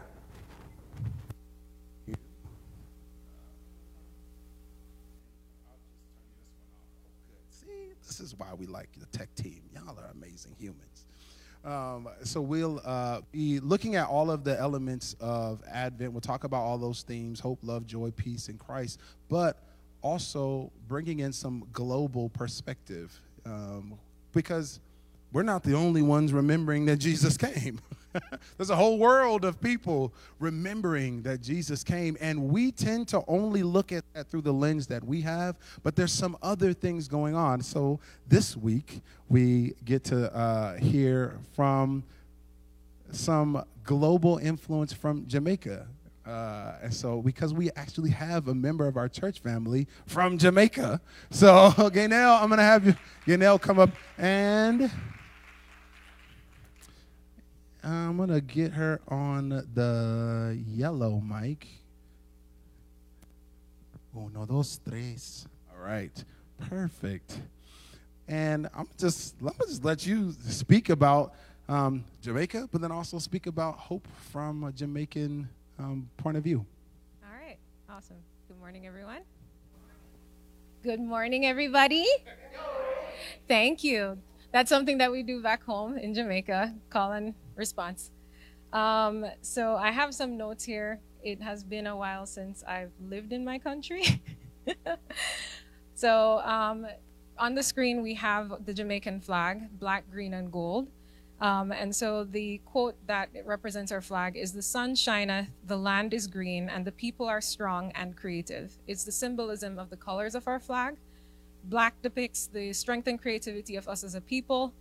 This 8.18 8.28
is 8.28 8.40
why 8.40 8.54
we 8.54 8.66
like 8.66 8.88
the 8.98 9.06
tech 9.08 9.34
team. 9.36 9.62
Y'all 9.74 10.00
are 10.00 10.10
amazing 10.14 10.56
humans. 10.58 11.06
Um, 11.66 12.08
so 12.24 12.40
we'll 12.40 12.82
uh, 12.86 13.20
be 13.34 13.60
looking 13.60 13.98
at 13.98 14.08
all 14.08 14.32
of 14.32 14.46
the 14.46 14.58
elements 14.58 15.18
of 15.20 15.62
Advent. 15.70 16.14
We'll 16.14 16.22
talk 16.22 16.46
about 16.46 16.62
all 16.62 16.78
those 16.78 17.02
themes 17.02 17.42
hope, 17.42 17.60
love, 17.62 17.86
joy, 17.86 18.12
peace 18.12 18.48
in 18.48 18.58
Christ, 18.58 19.02
but 19.28 19.62
also 20.02 20.72
bringing 20.88 21.20
in 21.20 21.34
some 21.34 21.68
global 21.74 22.30
perspective 22.30 23.20
um, 23.46 23.96
because 24.32 24.80
we're 25.36 25.44
not 25.44 25.64
the 25.64 25.74
only 25.74 26.02
ones 26.02 26.32
remembering 26.32 26.86
that 26.86 26.96
Jesus 26.96 27.36
came. 27.36 27.82
There's 28.58 28.70
a 28.70 28.76
whole 28.78 28.98
world 28.98 29.44
of 29.44 29.60
people 29.60 30.14
remembering 30.40 31.24
that 31.24 31.42
Jesus 31.42 31.84
came, 31.84 32.16
and 32.22 32.48
we 32.48 32.72
tend 32.72 33.10
to 33.10 33.22
only 33.28 33.62
look 33.62 33.92
at 33.92 34.06
that 34.14 34.30
through 34.30 34.44
the 34.44 34.54
lens 34.54 34.88
that 34.88 35.04
we 35.04 35.20
have, 35.24 35.58
but 35.84 35.98
there's 35.98 36.14
some 36.14 36.38
other 36.42 36.72
things 36.72 37.10
going 37.10 37.36
on. 37.36 37.62
So 37.62 38.00
this 38.26 38.56
week, 38.56 39.02
we 39.28 39.74
get 39.84 40.06
to 40.06 40.34
uh, 40.34 40.78
hear 40.78 41.38
from 41.54 42.06
some 43.12 43.62
global 43.84 44.38
influence 44.38 44.94
from 44.94 45.28
Jamaica. 45.28 45.86
Uh, 46.26 46.76
and 46.82 46.94
so, 46.94 47.22
because 47.22 47.54
we 47.54 47.70
actually 47.76 48.12
have 48.12 48.48
a 48.48 48.56
member 48.56 48.88
of 48.88 48.96
our 48.96 49.10
church 49.10 49.40
family 49.40 49.86
from 50.08 50.38
Jamaica. 50.38 51.02
So, 51.30 51.72
Gaynell, 51.78 52.42
I'm 52.42 52.48
going 52.48 52.58
to 52.58 52.64
have 52.64 52.86
you, 52.86 52.96
Gaynell, 53.28 53.60
come 53.60 53.80
up 53.80 53.90
and 54.18 54.90
I'm 57.86 58.28
to 58.28 58.42
get 58.42 58.74
her 58.74 59.00
on 59.08 59.50
the 59.50 60.60
yellow 60.68 61.20
mic. 61.20 61.68
Uno, 64.16 64.46
dos, 64.46 64.80
tres. 64.88 65.46
All 65.72 65.86
right. 65.86 66.24
Perfect. 66.68 67.40
And 68.28 68.68
I'm 68.74 68.88
just, 68.98 69.40
let 69.40 69.54
me 69.60 69.66
just 69.68 69.86
let 69.86 70.08
you 70.08 70.34
speak 70.48 70.90
about 70.90 71.34
um, 71.70 72.04
Jamaica, 72.24 72.70
but 72.72 72.82
then 72.82 72.92
also 72.92 73.20
speak 73.20 73.46
about 73.46 73.76
hope 73.76 74.08
from 74.32 74.64
a 74.64 74.72
Jamaican 74.72 75.48
um, 75.78 76.10
point 76.18 76.38
of 76.38 76.44
view. 76.44 76.66
All 77.24 77.40
right. 77.40 77.58
Awesome. 77.88 78.18
Good 78.48 78.58
morning, 78.58 78.88
everyone. 78.88 79.22
Good 80.82 81.02
morning, 81.02 81.46
everybody. 81.46 82.08
Thank 83.48 83.84
you. 83.84 84.18
That's 84.52 84.70
something 84.70 84.98
that 84.98 85.12
we 85.12 85.22
do 85.22 85.44
back 85.44 85.64
home 85.64 85.98
in 85.98 86.16
Jamaica, 86.16 86.74
Colin 86.90 87.36
response. 87.56 88.12
Um, 88.74 89.26
so 89.42 89.76
I 89.76 89.92
have 89.92 90.14
some 90.14 90.38
notes 90.38 90.64
here. 90.64 91.00
It 91.24 91.42
has 91.42 91.64
been 91.64 91.88
a 91.88 91.96
while 91.96 92.26
since 92.26 92.64
I've 92.64 92.92
lived 93.10 93.34
in 93.34 93.44
my 93.44 93.58
country. 93.58 94.22
so 95.96 96.40
um, 96.40 96.86
on 97.38 97.56
the 97.56 97.64
screen, 97.64 98.02
we 98.02 98.14
have 98.16 98.66
the 98.66 98.74
Jamaican 98.74 99.22
flag, 99.22 99.80
black, 99.80 100.10
green, 100.12 100.34
and 100.34 100.52
gold. 100.52 100.88
Um, 101.42 101.72
and 101.72 101.94
so 101.94 102.24
the 102.24 102.62
quote 102.66 102.96
that 103.08 103.30
represents 103.44 103.92
our 103.92 104.02
flag 104.02 104.38
is 104.38 104.54
The 104.54 104.62
sun 104.62 104.96
shineth, 104.96 105.50
the 105.66 105.78
land 105.78 106.14
is 106.14 106.28
green, 106.28 106.70
and 106.70 106.86
the 106.86 106.94
people 106.94 107.26
are 107.28 107.42
strong 107.42 107.92
and 107.94 108.16
creative. 108.16 108.78
It's 108.88 109.04
the 109.04 109.12
symbolism 109.12 109.78
of 109.78 109.90
the 109.90 109.98
colors 109.98 110.36
of 110.36 110.48
our 110.48 110.60
flag. 110.60 110.96
Black 111.66 112.02
depicts 112.02 112.48
the 112.48 112.72
strength 112.74 113.08
and 113.08 113.22
creativity 113.22 113.76
of 113.76 113.88
us 113.90 114.04
as 114.04 114.16
a 114.16 114.22
people. 114.22 114.74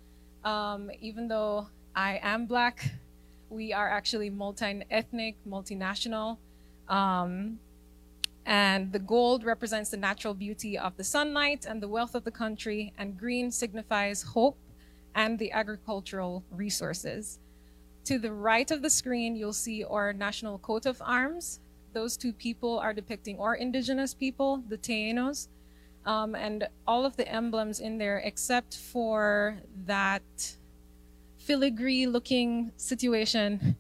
Um, 0.45 0.91
even 1.01 1.27
though 1.27 1.69
I 1.97 2.19
am 2.23 2.47
black. 2.47 2.91
We 3.51 3.73
are 3.73 3.89
actually 3.89 4.31
multi-ethnic, 4.31 5.37
multinational. 5.49 6.39
Um, 6.89 7.61
and 8.47 8.93
the 8.93 8.99
gold 8.99 9.45
represents 9.45 9.91
the 9.91 9.97
natural 9.97 10.35
beauty 10.35 10.77
of 10.77 10.97
the 10.97 11.05
sunlight 11.05 11.67
and 11.67 11.81
the 11.83 11.89
wealth 11.89 12.15
of 12.15 12.25
the 12.25 12.31
country, 12.31 12.93
and 12.99 13.17
green 13.17 13.51
signifies 13.51 14.23
hope 14.23 14.59
and 15.15 15.39
the 15.39 15.53
agricultural 15.53 16.43
resources. 16.51 17.39
To 18.07 18.19
the 18.19 18.33
right 18.33 18.71
of 18.71 18.83
the 18.83 18.91
screen, 18.91 19.37
you'll 19.37 19.53
see 19.53 19.85
our 19.85 20.13
national 20.13 20.59
coat 20.59 20.85
of 20.85 21.01
arms. 21.01 21.61
Those 21.93 22.17
two 22.17 22.33
people 22.33 22.79
are 22.81 22.93
depicting 22.93 23.39
our 23.39 23.55
indigenous 23.55 24.13
people, 24.13 24.63
the 24.69 24.77
Taínos, 24.77 25.49
um, 26.05 26.35
and 26.35 26.69
all 26.87 27.07
of 27.07 27.17
the 27.17 27.27
emblems 27.27 27.81
in 27.81 27.97
there, 27.99 28.19
except 28.19 28.77
for 28.77 29.59
that 29.87 30.57
filigree 31.45 32.07
looking 32.07 32.73
situation 32.77 33.77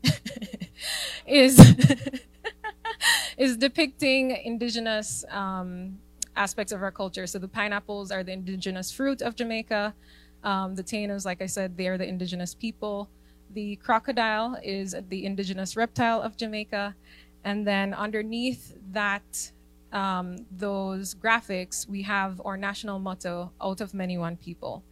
is 1.26 1.58
is 3.38 3.56
depicting 3.56 4.30
indigenous 4.30 5.24
um, 5.30 5.98
aspects 6.36 6.72
of 6.72 6.82
our 6.82 6.90
culture. 6.92 7.26
So 7.26 7.38
the 7.38 7.48
pineapples 7.48 8.10
are 8.10 8.22
the 8.22 8.32
indigenous 8.32 8.90
fruit 8.92 9.22
of 9.22 9.34
Jamaica. 9.34 9.94
Um, 10.42 10.74
the 10.74 10.84
Taínos, 10.84 11.24
like 11.24 11.40
I 11.40 11.46
said, 11.46 11.76
they 11.76 11.88
are 11.88 11.96
the 11.96 12.06
indigenous 12.06 12.54
people. 12.54 13.08
The 13.54 13.76
crocodile 13.76 14.58
is 14.62 14.94
the 15.08 15.24
indigenous 15.24 15.76
reptile 15.76 16.20
of 16.20 16.36
Jamaica. 16.36 16.94
And 17.44 17.66
then 17.66 17.94
underneath 17.94 18.74
that, 18.92 19.52
um, 19.92 20.46
those 20.50 21.14
graphics, 21.14 21.88
we 21.88 22.02
have 22.02 22.42
our 22.44 22.56
national 22.56 22.98
motto, 22.98 23.52
out 23.60 23.80
of 23.80 23.94
many 23.94 24.18
one 24.18 24.36
people. 24.36 24.82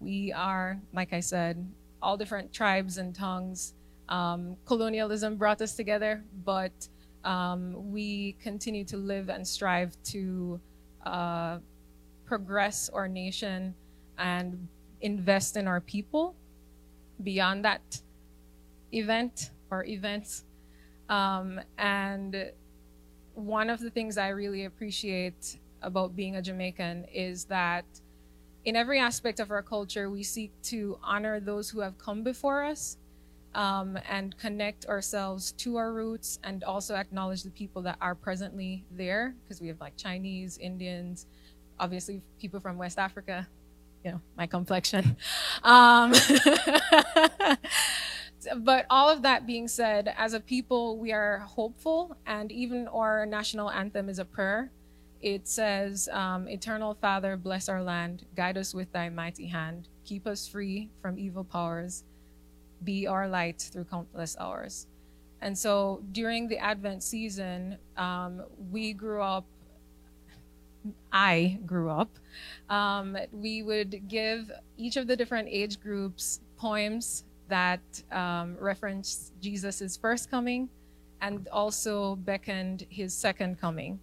We 0.00 0.32
are, 0.32 0.80
like 0.92 1.12
I 1.12 1.20
said, 1.20 1.64
all 2.02 2.16
different 2.16 2.52
tribes 2.52 2.98
and 2.98 3.14
tongues. 3.14 3.74
Um, 4.08 4.56
colonialism 4.66 5.36
brought 5.36 5.60
us 5.60 5.76
together, 5.76 6.24
but 6.44 6.88
um, 7.24 7.92
we 7.92 8.36
continue 8.42 8.84
to 8.84 8.96
live 8.96 9.28
and 9.28 9.46
strive 9.46 9.96
to 10.04 10.58
uh, 11.04 11.58
progress 12.24 12.88
our 12.92 13.08
nation 13.08 13.74
and 14.18 14.66
invest 15.02 15.56
in 15.56 15.68
our 15.68 15.80
people 15.80 16.34
beyond 17.22 17.64
that 17.64 18.00
event 18.92 19.50
or 19.70 19.84
events. 19.84 20.44
Um, 21.08 21.60
and 21.78 22.52
one 23.34 23.70
of 23.70 23.80
the 23.80 23.90
things 23.90 24.16
I 24.18 24.28
really 24.28 24.64
appreciate 24.64 25.58
about 25.82 26.14
being 26.14 26.36
a 26.36 26.42
Jamaican 26.42 27.06
is 27.12 27.44
that 27.46 27.84
in 28.64 28.76
every 28.76 28.98
aspect 28.98 29.40
of 29.40 29.50
our 29.50 29.62
culture, 29.62 30.10
we 30.10 30.22
seek 30.22 30.52
to 30.62 30.98
honor 31.02 31.40
those 31.40 31.70
who 31.70 31.80
have 31.80 31.96
come 31.98 32.22
before 32.22 32.64
us 32.64 32.98
um, 33.54 33.98
and 34.08 34.36
connect 34.38 34.86
ourselves 34.86 35.52
to 35.52 35.76
our 35.76 35.92
roots 35.92 36.38
and 36.44 36.62
also 36.64 36.94
acknowledge 36.94 37.42
the 37.42 37.50
people 37.50 37.82
that 37.82 37.96
are 38.00 38.14
presently 38.14 38.84
there 38.90 39.34
because 39.42 39.60
we 39.60 39.68
have 39.68 39.80
like 39.80 39.96
Chinese, 39.96 40.58
Indians, 40.58 41.26
obviously 41.78 42.22
people 42.38 42.60
from 42.60 42.76
West 42.76 42.98
Africa, 42.98 43.48
you 44.04 44.12
know, 44.12 44.20
my 44.36 44.46
complexion. 44.46 45.16
Um, 45.62 46.12
but 48.56 48.86
all 48.88 49.10
of 49.10 49.22
that 49.22 49.46
being 49.46 49.68
said, 49.68 50.14
as 50.16 50.32
a 50.32 50.40
people, 50.40 50.96
we 50.96 51.12
are 51.12 51.40
hopeful, 51.40 52.16
and 52.24 52.50
even 52.50 52.88
our 52.88 53.26
national 53.26 53.70
anthem 53.70 54.08
is 54.08 54.18
a 54.18 54.24
prayer 54.24 54.70
it 55.20 55.46
says, 55.46 56.08
um, 56.12 56.48
Eternal 56.48 56.94
Father, 56.94 57.36
bless 57.36 57.68
our 57.68 57.82
land, 57.82 58.24
guide 58.36 58.56
us 58.56 58.74
with 58.74 58.90
thy 58.92 59.08
mighty 59.08 59.46
hand, 59.46 59.88
keep 60.04 60.26
us 60.26 60.48
free 60.48 60.88
from 61.02 61.18
evil 61.18 61.44
powers, 61.44 62.04
be 62.84 63.06
our 63.06 63.28
light 63.28 63.68
through 63.72 63.84
countless 63.84 64.36
hours. 64.38 64.86
And 65.42 65.56
so 65.56 66.02
during 66.12 66.48
the 66.48 66.58
Advent 66.58 67.02
season, 67.02 67.76
um, 67.96 68.42
we 68.70 68.92
grew 68.92 69.22
up, 69.22 69.44
I 71.12 71.58
grew 71.66 71.90
up, 71.90 72.10
um, 72.68 73.16
we 73.32 73.62
would 73.62 74.08
give 74.08 74.50
each 74.78 74.96
of 74.96 75.06
the 75.06 75.16
different 75.16 75.48
age 75.50 75.80
groups 75.80 76.40
poems 76.56 77.24
that 77.48 77.80
um, 78.12 78.56
referenced 78.58 79.32
Jesus' 79.40 79.96
first 79.96 80.30
coming 80.30 80.68
and 81.20 81.48
also 81.48 82.16
beckoned 82.16 82.86
his 82.88 83.12
second 83.12 83.60
coming. 83.60 83.98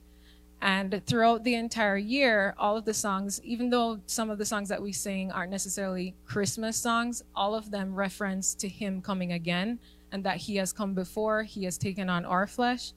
And 0.62 1.02
throughout 1.06 1.44
the 1.44 1.54
entire 1.54 1.98
year, 1.98 2.56
all 2.58 2.78
of 2.78 2.86
the 2.86 2.94
songs, 2.94 3.40
even 3.44 3.70
though 3.70 4.00
some 4.08 4.30
of 4.30 4.40
the 4.40 4.46
songs 4.46 4.70
that 4.70 4.82
we 4.82 4.92
sing 4.92 5.32
aren't 5.32 5.52
necessarily 5.52 6.16
Christmas 6.26 6.78
songs, 6.78 7.24
all 7.36 7.54
of 7.54 7.70
them 7.70 7.94
reference 7.94 8.56
to 8.56 8.68
him 8.68 9.02
coming 9.02 9.34
again 9.34 9.80
and 10.12 10.24
that 10.24 10.38
he 10.38 10.56
has 10.56 10.74
come 10.74 10.94
before, 10.94 11.44
he 11.44 11.64
has 11.66 11.78
taken 11.78 12.10
on 12.10 12.26
our 12.26 12.48
flesh. 12.48 12.94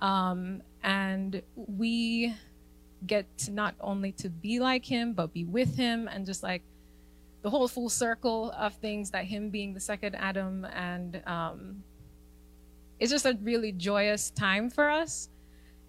Um, 0.00 0.62
and 0.82 1.42
we 1.56 2.34
get 3.06 3.26
not 3.50 3.74
only 3.80 4.12
to 4.12 4.30
be 4.30 4.60
like 4.60 4.84
him, 4.84 5.12
but 5.12 5.32
be 5.32 5.44
with 5.44 5.76
him 5.76 6.08
and 6.08 6.24
just 6.24 6.42
like 6.42 6.62
the 7.42 7.50
whole 7.50 7.68
full 7.68 7.90
circle 7.90 8.50
of 8.52 8.74
things 8.76 9.10
that 9.10 9.24
him 9.24 9.50
being 9.50 9.74
the 9.74 9.80
second 9.80 10.14
Adam 10.14 10.64
and 10.74 11.22
um, 11.26 11.82
it's 12.98 13.10
just 13.10 13.26
a 13.26 13.36
really 13.42 13.72
joyous 13.72 14.30
time 14.30 14.70
for 14.70 14.88
us. 14.88 15.28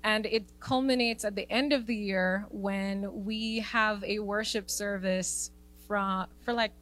And 0.06 0.28
it 0.28 0.44
culminates 0.60 1.26
at 1.26 1.36
the 1.36 1.52
end 1.52 1.74
of 1.74 1.88
the 1.88 1.96
year 1.96 2.46
when 2.52 3.26
we 3.26 3.60
have 3.62 4.04
a 4.04 4.20
worship 4.20 4.70
service 4.70 5.50
from 5.88 6.28
for 6.44 6.54
like 6.54 6.74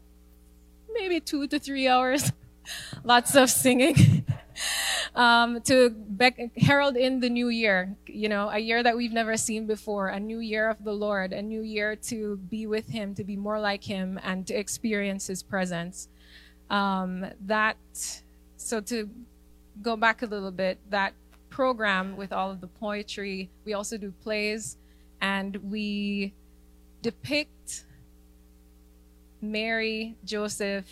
maybe 0.94 1.22
two 1.22 1.48
to 1.48 1.58
three 1.58 1.88
hours, 1.88 2.34
lots 3.06 3.34
of 3.34 3.50
singing. 3.50 4.26
um, 5.16 5.62
to 5.62 5.90
bec- 5.90 6.52
herald 6.58 6.98
in 6.98 7.22
the 7.22 7.30
new 7.30 7.48
year, 7.48 7.96
you 8.08 8.28
know, 8.28 8.50
a 8.50 8.60
year 8.60 8.84
that 8.84 8.98
we've 8.98 9.14
never 9.14 9.38
seen 9.38 9.68
before, 9.68 10.10
a 10.10 10.20
new 10.20 10.40
year 10.40 10.70
of 10.70 10.84
the 10.84 10.94
Lord, 10.94 11.32
a 11.32 11.42
new 11.42 11.62
year 11.62 11.96
to 11.96 12.36
be 12.36 12.68
with 12.68 12.90
Him, 12.90 13.16
to 13.16 13.24
be 13.24 13.38
more 13.38 13.60
like 13.60 13.86
Him, 13.86 14.20
and 14.22 14.46
to 14.48 14.54
experience 14.54 15.28
His 15.28 15.42
presence. 15.44 16.10
Um, 16.70 17.26
that, 17.46 17.78
so 18.58 18.82
to 18.82 19.10
go 19.82 19.96
back 19.96 20.24
a 20.24 20.26
little 20.26 20.52
bit, 20.52 20.78
that 20.90 21.14
program 21.54 22.18
with 22.18 22.34
all 22.34 22.50
of 22.50 22.60
the 22.62 22.68
poetry, 22.68 23.48
we 23.64 23.74
also 23.74 23.96
do 23.96 24.12
plays, 24.24 24.78
and 25.22 25.56
we 25.58 26.34
depict 27.04 27.86
Mary, 29.40 30.16
Joseph, 30.26 30.88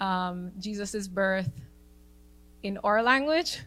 um, 0.00 0.52
Jesus' 0.58 1.08
birth 1.08 1.50
in 2.62 2.76
our 2.84 3.02
language 3.02 3.60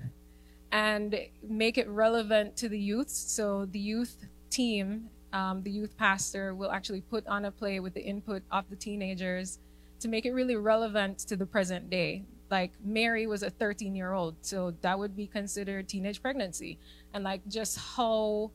and 0.72 1.18
make 1.42 1.80
it 1.80 1.88
relevant 1.89 2.56
to 2.58 2.70
the 2.70 2.80
youth. 2.80 3.10
So 3.10 3.66
the 3.66 3.80
youth 3.80 4.27
team, 4.51 5.10
um, 5.34 5.63
the 5.63 5.72
youth 5.72 5.98
pastor 5.98 6.54
will 6.54 6.72
actually 6.72 7.01
put 7.01 7.25
on 7.25 7.46
a 7.46 7.51
play 7.51 7.80
with 7.80 7.96
the 7.96 8.04
input 8.04 8.44
of 8.51 8.70
the 8.70 8.75
teenagers 8.75 9.58
to 10.01 10.08
make 10.08 10.27
it 10.27 10.32
really 10.32 10.58
relevant 10.58 11.18
to 11.20 11.36
the 11.36 11.46
present 11.46 11.89
day. 11.89 12.24
Like 12.50 12.72
Mary 12.84 13.27
was 13.27 13.44
a 13.44 13.50
13 13.50 13.96
year 13.96 14.13
old, 14.13 14.36
so 14.42 14.74
that 14.82 14.98
would 14.98 15.16
be 15.16 15.27
considered 15.27 15.88
teenage 15.88 16.22
pregnancy. 16.22 16.77
And 17.13 17.24
like 17.24 17.42
just 17.48 17.77
how 17.77 18.51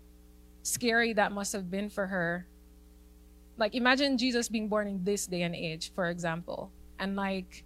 scary 0.62 1.12
that 1.14 1.32
must 1.32 1.52
have 1.52 1.70
been 1.70 1.90
for 1.90 2.06
her. 2.06 2.46
Like 3.56 3.75
imagine 3.75 4.18
Jesus 4.18 4.49
being 4.49 4.68
born 4.68 4.88
in 4.88 5.04
this 5.04 5.26
day 5.26 5.42
and 5.42 5.54
age, 5.54 5.92
for 5.94 6.08
example. 6.08 6.70
And 6.99 7.16
like 7.16 7.64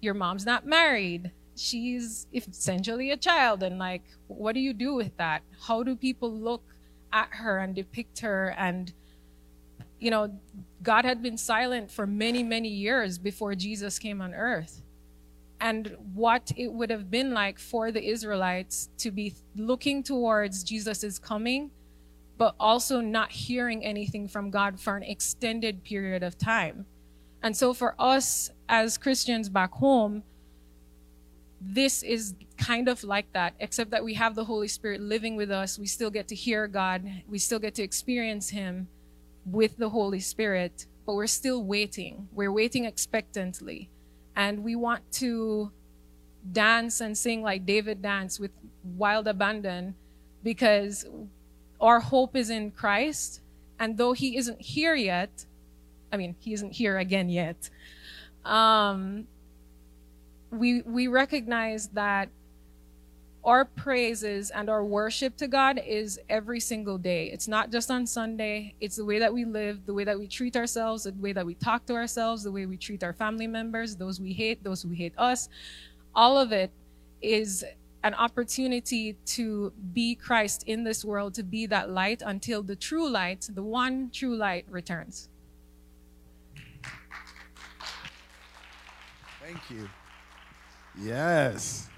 your 0.00 0.14
mom's 0.14 0.46
not 0.46 0.66
married 0.66 1.32
she's 1.56 2.26
essentially 2.32 3.10
a 3.10 3.16
child 3.16 3.62
and 3.62 3.78
like 3.78 4.02
what 4.26 4.54
do 4.54 4.60
you 4.60 4.72
do 4.72 4.94
with 4.94 5.16
that 5.16 5.42
how 5.66 5.82
do 5.82 5.94
people 5.94 6.30
look 6.32 6.62
at 7.12 7.28
her 7.30 7.58
and 7.58 7.74
depict 7.74 8.20
her 8.20 8.54
and 8.58 8.92
you 10.00 10.10
know 10.10 10.32
god 10.82 11.04
had 11.04 11.22
been 11.22 11.36
silent 11.36 11.90
for 11.90 12.06
many 12.06 12.42
many 12.42 12.68
years 12.68 13.18
before 13.18 13.54
jesus 13.54 13.98
came 13.98 14.20
on 14.20 14.34
earth 14.34 14.82
and 15.64 15.96
what 16.12 16.52
it 16.56 16.70
would 16.70 16.90
have 16.90 17.10
been 17.10 17.32
like 17.32 17.58
for 17.58 17.90
the 17.90 18.04
israelites 18.08 18.90
to 18.98 19.10
be 19.10 19.34
looking 19.56 20.02
towards 20.02 20.62
jesus' 20.62 21.18
coming 21.18 21.70
but 22.36 22.54
also 22.60 23.00
not 23.00 23.30
hearing 23.32 23.84
anything 23.84 24.28
from 24.28 24.50
god 24.50 24.78
for 24.78 24.96
an 24.96 25.02
extended 25.02 25.82
period 25.82 26.22
of 26.22 26.36
time 26.36 26.84
and 27.42 27.56
so 27.56 27.72
for 27.72 27.94
us 27.98 28.50
as 28.68 28.98
christians 28.98 29.48
back 29.48 29.72
home 29.72 30.22
this 31.66 32.02
is 32.02 32.34
kind 32.58 32.88
of 32.88 33.02
like 33.04 33.32
that, 33.32 33.54
except 33.58 33.90
that 33.90 34.04
we 34.04 34.14
have 34.14 34.34
the 34.34 34.44
Holy 34.44 34.68
Spirit 34.68 35.00
living 35.00 35.34
with 35.34 35.50
us. 35.50 35.78
We 35.78 35.86
still 35.86 36.10
get 36.10 36.28
to 36.28 36.34
hear 36.34 36.66
God, 36.68 37.02
we 37.26 37.38
still 37.38 37.58
get 37.58 37.74
to 37.76 37.82
experience 37.82 38.50
Him 38.50 38.88
with 39.46 39.76
the 39.76 39.88
Holy 39.88 40.20
Spirit, 40.20 40.86
but 41.06 41.14
we're 41.14 41.26
still 41.26 41.64
waiting. 41.64 42.28
We're 42.32 42.52
waiting 42.52 42.84
expectantly. 42.84 43.90
And 44.36 44.64
we 44.64 44.74
want 44.74 45.10
to 45.12 45.70
dance 46.52 47.00
and 47.00 47.16
sing 47.16 47.42
like 47.42 47.64
David 47.64 48.02
danced 48.02 48.40
with 48.40 48.50
wild 48.82 49.26
abandon 49.28 49.94
because 50.42 51.06
our 51.80 52.00
hope 52.00 52.36
is 52.36 52.50
in 52.50 52.70
Christ. 52.70 53.40
And 53.78 53.96
though 53.96 54.12
He 54.12 54.36
isn't 54.36 54.60
here 54.60 54.94
yet, 54.94 55.46
I 56.12 56.16
mean, 56.16 56.36
He 56.38 56.52
isn't 56.52 56.72
here 56.72 56.98
again 56.98 57.28
yet. 57.28 57.70
Um, 58.44 59.26
we 60.50 60.82
we 60.82 61.08
recognize 61.08 61.88
that 61.88 62.28
our 63.44 63.64
praises 63.64 64.50
and 64.50 64.70
our 64.70 64.84
worship 64.84 65.36
to 65.36 65.46
God 65.46 65.80
is 65.84 66.18
every 66.28 66.60
single 66.60 66.96
day. 66.96 67.26
It's 67.26 67.46
not 67.46 67.70
just 67.70 67.90
on 67.90 68.06
Sunday. 68.06 68.74
It's 68.80 68.96
the 68.96 69.04
way 69.04 69.18
that 69.18 69.32
we 69.32 69.44
live, 69.44 69.84
the 69.84 69.92
way 69.92 70.04
that 70.04 70.18
we 70.18 70.26
treat 70.26 70.56
ourselves, 70.56 71.04
the 71.04 71.12
way 71.12 71.32
that 71.32 71.44
we 71.44 71.54
talk 71.54 71.84
to 71.86 71.94
ourselves, 71.94 72.42
the 72.42 72.52
way 72.52 72.64
we 72.64 72.76
treat 72.76 73.04
our 73.04 73.12
family 73.12 73.46
members, 73.46 73.96
those 73.96 74.20
we 74.20 74.32
hate, 74.32 74.64
those 74.64 74.82
who 74.82 74.90
hate 74.90 75.12
us. 75.18 75.48
All 76.14 76.38
of 76.38 76.52
it 76.52 76.70
is 77.20 77.64
an 78.02 78.14
opportunity 78.14 79.16
to 79.24 79.72
be 79.92 80.14
Christ 80.14 80.64
in 80.66 80.84
this 80.84 81.04
world, 81.04 81.34
to 81.34 81.42
be 81.42 81.66
that 81.66 81.90
light 81.90 82.22
until 82.24 82.62
the 82.62 82.76
true 82.76 83.08
light, 83.08 83.48
the 83.52 83.62
one 83.62 84.10
true 84.10 84.36
light, 84.36 84.66
returns. 84.70 85.28
Thank 89.42 89.70
you. 89.70 89.88
Yes. 90.98 91.90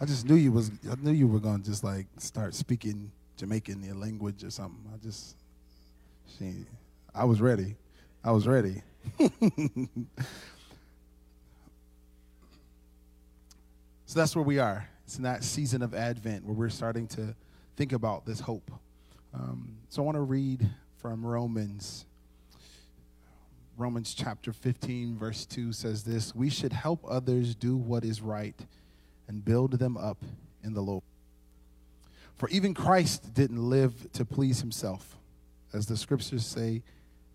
I 0.00 0.04
just 0.04 0.26
knew 0.26 0.34
you 0.34 0.52
was 0.52 0.70
I 0.90 0.94
knew 0.96 1.12
you 1.12 1.26
were 1.26 1.40
gonna 1.40 1.62
just 1.62 1.82
like 1.82 2.06
start 2.18 2.54
speaking 2.54 3.10
Jamaican 3.36 3.82
your 3.82 3.94
language 3.94 4.44
or 4.44 4.50
something. 4.50 4.84
I 4.92 4.98
just 4.98 5.36
she 6.38 6.66
I 7.14 7.24
was 7.24 7.40
ready. 7.40 7.76
I 8.22 8.32
was 8.32 8.46
ready. 8.46 8.82
so 9.18 9.28
that's 14.14 14.36
where 14.36 14.44
we 14.44 14.58
are. 14.58 14.86
It's 15.04 15.16
in 15.16 15.22
that 15.22 15.44
season 15.44 15.80
of 15.80 15.94
Advent 15.94 16.44
where 16.44 16.54
we're 16.54 16.68
starting 16.68 17.06
to 17.08 17.34
think 17.76 17.92
about 17.92 18.26
this 18.26 18.40
hope. 18.40 18.70
Um, 19.32 19.78
so 19.88 20.02
I 20.02 20.04
want 20.04 20.16
to 20.16 20.22
read 20.22 20.68
from 20.98 21.24
Romans 21.24 22.04
Romans 23.78 24.14
chapter 24.14 24.52
15, 24.54 25.18
verse 25.18 25.44
2 25.44 25.72
says 25.72 26.02
this 26.02 26.34
We 26.34 26.50
should 26.50 26.72
help 26.72 27.04
others 27.08 27.54
do 27.54 27.76
what 27.76 28.04
is 28.04 28.20
right 28.20 28.58
and 29.28 29.44
build 29.44 29.72
them 29.72 29.96
up 29.96 30.24
in 30.62 30.74
the 30.74 30.80
Lord. 30.80 31.02
For 32.36 32.48
even 32.50 32.74
Christ 32.74 33.32
didn't 33.34 33.62
live 33.62 34.12
to 34.12 34.24
please 34.24 34.60
himself. 34.60 35.16
As 35.72 35.86
the 35.86 35.96
scriptures 35.96 36.44
say, 36.44 36.82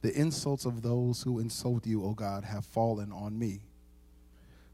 the 0.02 0.14
insults 0.14 0.66
of 0.66 0.82
those 0.82 1.24
who 1.24 1.40
insult 1.40 1.86
you, 1.86 2.04
O 2.04 2.14
God, 2.14 2.44
have 2.44 2.66
fallen 2.66 3.12
on 3.12 3.38
me. 3.38 3.62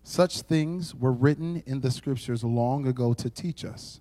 Such 0.04 0.42
things 0.42 0.96
were 0.96 1.12
written 1.12 1.64
in 1.66 1.82
the 1.82 1.92
scriptures 1.92 2.44
long 2.44 2.88
ago 2.88 3.14
to 3.14 3.30
teach 3.30 3.66
us. 3.66 4.00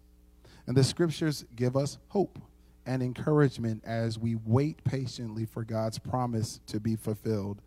And 0.67 0.77
the 0.77 0.85
scriptures 0.85 1.45
give 1.55 1.77
us 1.77 1.99
hope 2.09 2.39
and 2.87 3.03
encouragement 3.03 3.83
as 3.85 4.19
we 4.19 4.37
wait 4.37 4.83
patiently 4.85 5.45
for 5.45 5.65
God's 5.65 5.99
promise 5.99 6.61
to 6.69 6.79
be 6.79 6.95
fulfilled. 6.95 7.61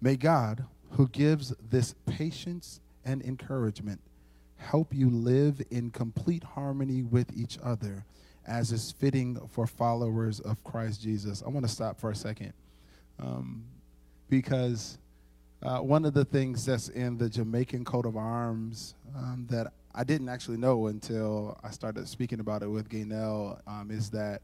May 0.00 0.16
God, 0.16 0.64
who 0.92 1.08
gives 1.08 1.54
this 1.70 1.94
patience 2.04 2.80
and 3.06 3.22
encouragement, 3.22 4.00
help 4.58 4.92
you 4.92 5.08
live 5.08 5.62
in 5.70 5.90
complete 5.90 6.44
harmony 6.44 7.02
with 7.02 7.34
each 7.34 7.58
other 7.62 8.04
as 8.46 8.72
is 8.72 8.92
fitting 8.92 9.38
for 9.48 9.66
followers 9.66 10.40
of 10.40 10.62
Christ 10.62 11.02
Jesus. 11.02 11.42
I 11.44 11.48
want 11.48 11.66
to 11.66 11.72
stop 11.72 11.98
for 11.98 12.10
a 12.10 12.14
second 12.14 12.52
um, 13.18 13.64
because 14.28 14.98
uh, 15.62 15.78
one 15.78 16.04
of 16.04 16.14
the 16.14 16.24
things 16.24 16.64
that's 16.64 16.88
in 16.90 17.18
the 17.18 17.28
Jamaican 17.28 17.84
coat 17.84 18.06
of 18.06 18.16
arms 18.16 18.94
um, 19.16 19.46
that 19.50 19.72
I 19.94 20.04
didn't 20.04 20.28
actually 20.28 20.58
know 20.58 20.88
until 20.88 21.58
I 21.64 21.70
started 21.70 22.06
speaking 22.08 22.40
about 22.40 22.62
it 22.62 22.68
with 22.68 22.88
Gaynell 22.88 23.60
um, 23.66 23.90
is 23.90 24.10
that 24.10 24.42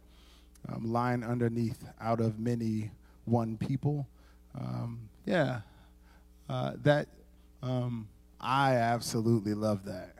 um, 0.68 0.90
line 0.92 1.22
underneath 1.22 1.85
out 2.01 2.20
of 2.20 2.38
many 2.38 2.90
one 3.25 3.57
people. 3.57 4.07
Um, 4.59 5.09
yeah, 5.27 5.61
uh, 6.48 6.72
that 6.83 7.09
um, 7.62 8.09
I 8.42 8.74
absolutely 8.74 9.55
love 9.55 9.85
that. 9.85 10.14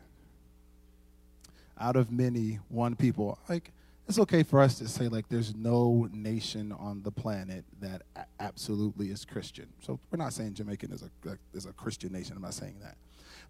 Out 1.79 1.97
of 1.97 2.13
many 2.13 2.61
one 2.69 2.95
people, 2.95 3.39
like 3.49 3.73
it's 4.09 4.19
okay 4.19 4.43
for 4.43 4.61
us 4.61 4.79
to 4.79 4.89
say 4.89 5.09
like 5.09 5.29
there's 5.29 5.55
no 5.55 6.09
nation 6.13 6.73
on 6.73 7.03
the 7.03 7.11
planet 7.11 7.65
that 7.81 8.03
a- 8.15 8.25
absolutely 8.41 9.09
is 9.09 9.25
Christian. 9.25 9.69
So 9.81 9.99
we're 10.11 10.19
not 10.19 10.33
saying 10.33 10.55
Jamaican 10.55 10.93
is 10.93 11.03
a, 11.03 11.39
is 11.55 11.67
a 11.67 11.73
Christian 11.73 12.13
nation. 12.13 12.37
I'm 12.37 12.43
not 12.43 12.55
saying 12.55 12.77
that. 12.83 12.97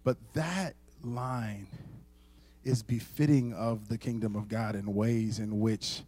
But 0.03 0.17
that 0.33 0.75
line 1.03 1.67
is 2.63 2.81
befitting 2.81 3.53
of 3.53 3.89
the 3.89 3.97
kingdom 3.97 4.35
of 4.35 4.47
God 4.47 4.75
in 4.75 4.93
ways 4.93 5.39
in 5.39 5.59
which 5.59 6.01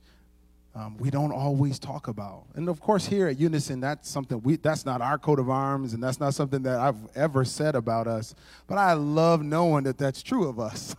um, 0.76 0.98
we 0.98 1.10
don't 1.10 1.32
always 1.32 1.80
talk 1.80 2.10
about. 2.10 2.44
And 2.54 2.68
of 2.68 2.82
course, 2.82 3.06
here 3.06 3.28
at 3.28 3.40
Unison, 3.40 3.80
that's 3.80 4.10
something 4.10 4.42
we 4.42 4.58
that's 4.58 4.86
not 4.86 5.02
our 5.02 5.18
coat 5.18 5.40
of 5.40 5.50
arms, 5.50 5.94
and 5.94 6.04
that's 6.04 6.20
not 6.20 6.34
something 6.34 6.64
that 6.64 6.78
I've 6.80 6.98
ever 7.16 7.46
said 7.46 7.76
about 7.76 8.08
us. 8.08 8.36
But 8.68 8.78
I 8.78 8.94
love 8.94 9.42
knowing 9.42 9.86
that 9.86 9.98
that's 9.98 10.22
true 10.22 10.50
of 10.50 10.60
us. 10.60 10.94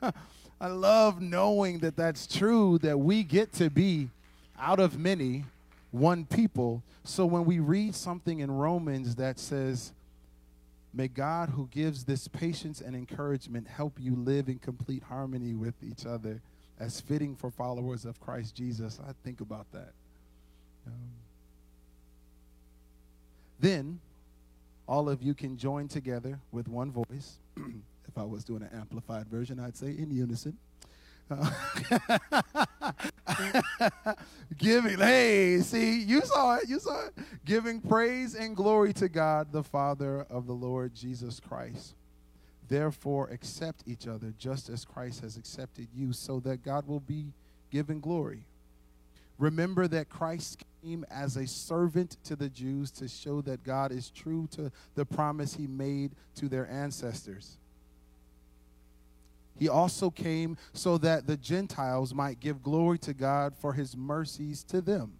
I 0.60 0.68
love 0.68 1.20
knowing 1.20 1.80
that 1.80 1.96
that's 1.96 2.26
true, 2.26 2.78
that 2.78 2.98
we 2.98 3.24
get 3.24 3.52
to 3.54 3.68
be 3.68 4.10
out 4.58 4.78
of 4.78 4.96
many 4.96 5.44
one 5.90 6.24
people. 6.24 6.82
So 7.02 7.26
when 7.26 7.44
we 7.44 7.58
read 7.58 7.96
something 7.96 8.38
in 8.38 8.50
Romans 8.50 9.16
that 9.16 9.40
says, 9.40 9.92
May 10.94 11.08
God, 11.08 11.50
who 11.50 11.68
gives 11.72 12.04
this 12.04 12.26
patience 12.28 12.80
and 12.80 12.96
encouragement, 12.96 13.66
help 13.68 13.98
you 14.00 14.14
live 14.14 14.48
in 14.48 14.58
complete 14.60 15.02
harmony 15.02 15.52
with 15.52 15.74
each 15.82 16.06
other 16.06 16.40
as 16.78 17.00
fitting 17.00 17.34
for 17.34 17.50
followers 17.50 18.04
of 18.04 18.20
Christ 18.20 18.54
Jesus. 18.54 18.98
I 19.06 19.12
think 19.24 19.40
about 19.40 19.70
that. 19.72 19.92
Um, 20.86 21.10
then, 23.58 24.00
all 24.86 25.08
of 25.08 25.22
you 25.22 25.34
can 25.34 25.56
join 25.56 25.88
together 25.88 26.38
with 26.52 26.68
one 26.68 26.92
voice. 26.92 27.38
if 27.56 28.16
I 28.16 28.22
was 28.22 28.44
doing 28.44 28.62
an 28.62 28.70
amplified 28.74 29.26
version, 29.28 29.58
I'd 29.58 29.76
say 29.76 29.88
in 29.88 30.10
unison. 30.10 30.56
Uh, 31.28 31.50
giving, 34.58 34.98
hey, 34.98 35.58
see, 35.60 36.00
you 36.02 36.20
saw 36.22 36.56
it, 36.56 36.68
you 36.68 36.78
saw 36.78 37.06
it. 37.06 37.14
Giving 37.44 37.80
praise 37.80 38.34
and 38.36 38.54
glory 38.54 38.92
to 38.94 39.08
God, 39.08 39.50
the 39.50 39.64
Father 39.64 40.24
of 40.30 40.46
the 40.46 40.52
Lord 40.52 40.94
Jesus 40.94 41.40
Christ. 41.40 41.94
Therefore, 42.68 43.28
accept 43.30 43.84
each 43.86 44.06
other 44.06 44.34
just 44.38 44.68
as 44.68 44.84
Christ 44.84 45.20
has 45.20 45.36
accepted 45.36 45.88
you, 45.94 46.12
so 46.12 46.40
that 46.40 46.62
God 46.62 46.86
will 46.86 47.00
be 47.00 47.32
given 47.70 48.00
glory. 48.00 48.46
Remember 49.38 49.86
that 49.88 50.08
Christ 50.08 50.64
came 50.82 51.04
as 51.10 51.36
a 51.36 51.46
servant 51.46 52.16
to 52.24 52.36
the 52.36 52.48
Jews 52.48 52.90
to 52.92 53.08
show 53.08 53.42
that 53.42 53.64
God 53.64 53.92
is 53.92 54.10
true 54.10 54.48
to 54.52 54.72
the 54.94 55.04
promise 55.04 55.54
he 55.54 55.66
made 55.66 56.12
to 56.36 56.48
their 56.48 56.68
ancestors. 56.68 57.58
He 59.58 59.68
also 59.68 60.10
came 60.10 60.56
so 60.72 60.98
that 60.98 61.26
the 61.26 61.36
Gentiles 61.36 62.14
might 62.14 62.40
give 62.40 62.62
glory 62.62 62.98
to 63.00 63.14
God 63.14 63.54
for 63.56 63.72
his 63.72 63.96
mercies 63.96 64.62
to 64.64 64.80
them. 64.80 65.14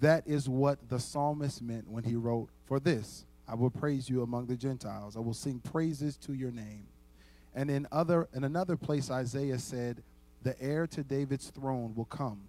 That 0.00 0.26
is 0.26 0.48
what 0.48 0.88
the 0.88 0.98
psalmist 0.98 1.62
meant 1.62 1.88
when 1.88 2.04
he 2.04 2.16
wrote, 2.16 2.50
For 2.64 2.80
this 2.80 3.24
I 3.48 3.54
will 3.54 3.70
praise 3.70 4.08
you 4.08 4.22
among 4.22 4.46
the 4.46 4.56
Gentiles. 4.56 5.16
I 5.16 5.20
will 5.20 5.34
sing 5.34 5.58
praises 5.58 6.16
to 6.18 6.32
your 6.32 6.52
name. 6.52 6.86
And 7.54 7.70
in 7.70 7.86
other 7.90 8.28
in 8.34 8.44
another 8.44 8.76
place 8.76 9.10
Isaiah 9.10 9.58
said, 9.58 10.02
The 10.42 10.60
heir 10.62 10.86
to 10.88 11.02
David's 11.02 11.50
throne 11.50 11.94
will 11.94 12.04
come, 12.04 12.40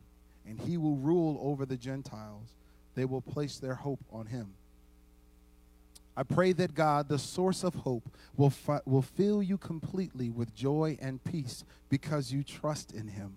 and 0.48 0.60
he 0.60 0.78
will 0.78 0.96
rule 0.96 1.40
over 1.42 1.66
the 1.66 1.78
Gentiles. 1.78 2.54
They 2.96 3.06
will 3.06 3.22
place 3.22 3.58
their 3.58 3.76
hope 3.76 4.04
on 4.12 4.28
him. 4.28 4.54
I 6.16 6.24
pray 6.24 6.52
that 6.54 6.76
God, 6.76 7.08
the 7.08 7.18
source 7.18 7.64
of 7.64 7.74
hope, 7.74 8.04
will, 8.36 8.50
fi- 8.50 8.82
will 8.86 9.02
fill 9.02 9.42
you 9.42 9.58
completely 9.58 10.30
with 10.30 10.54
joy 10.54 10.98
and 11.02 11.24
peace 11.24 11.64
because 11.90 12.34
you 12.34 12.44
trust 12.44 12.92
in 12.92 13.08
Him. 13.08 13.36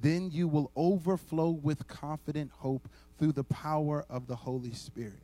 Then 0.00 0.30
you 0.30 0.48
will 0.48 0.70
overflow 0.76 1.50
with 1.50 1.86
confident 1.86 2.50
hope 2.52 2.88
through 3.18 3.32
the 3.32 3.44
power 3.44 4.04
of 4.08 4.26
the 4.26 4.36
Holy 4.36 4.72
Spirit. 4.72 5.22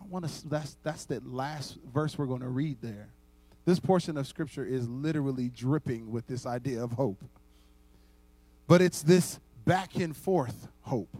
I 0.00 0.06
want 0.06 0.28
to 0.28 0.48
that's 0.48 0.76
that's 0.82 1.04
that 1.06 1.26
last 1.26 1.76
verse 1.92 2.16
we're 2.16 2.26
going 2.26 2.42
to 2.42 2.48
read 2.48 2.78
there. 2.80 3.08
This 3.68 3.80
portion 3.80 4.16
of 4.16 4.26
scripture 4.26 4.64
is 4.64 4.88
literally 4.88 5.50
dripping 5.50 6.10
with 6.10 6.26
this 6.26 6.46
idea 6.46 6.82
of 6.82 6.92
hope. 6.92 7.22
But 8.66 8.80
it's 8.80 9.02
this 9.02 9.38
back 9.66 9.94
and 9.96 10.16
forth 10.16 10.68
hope. 10.80 11.14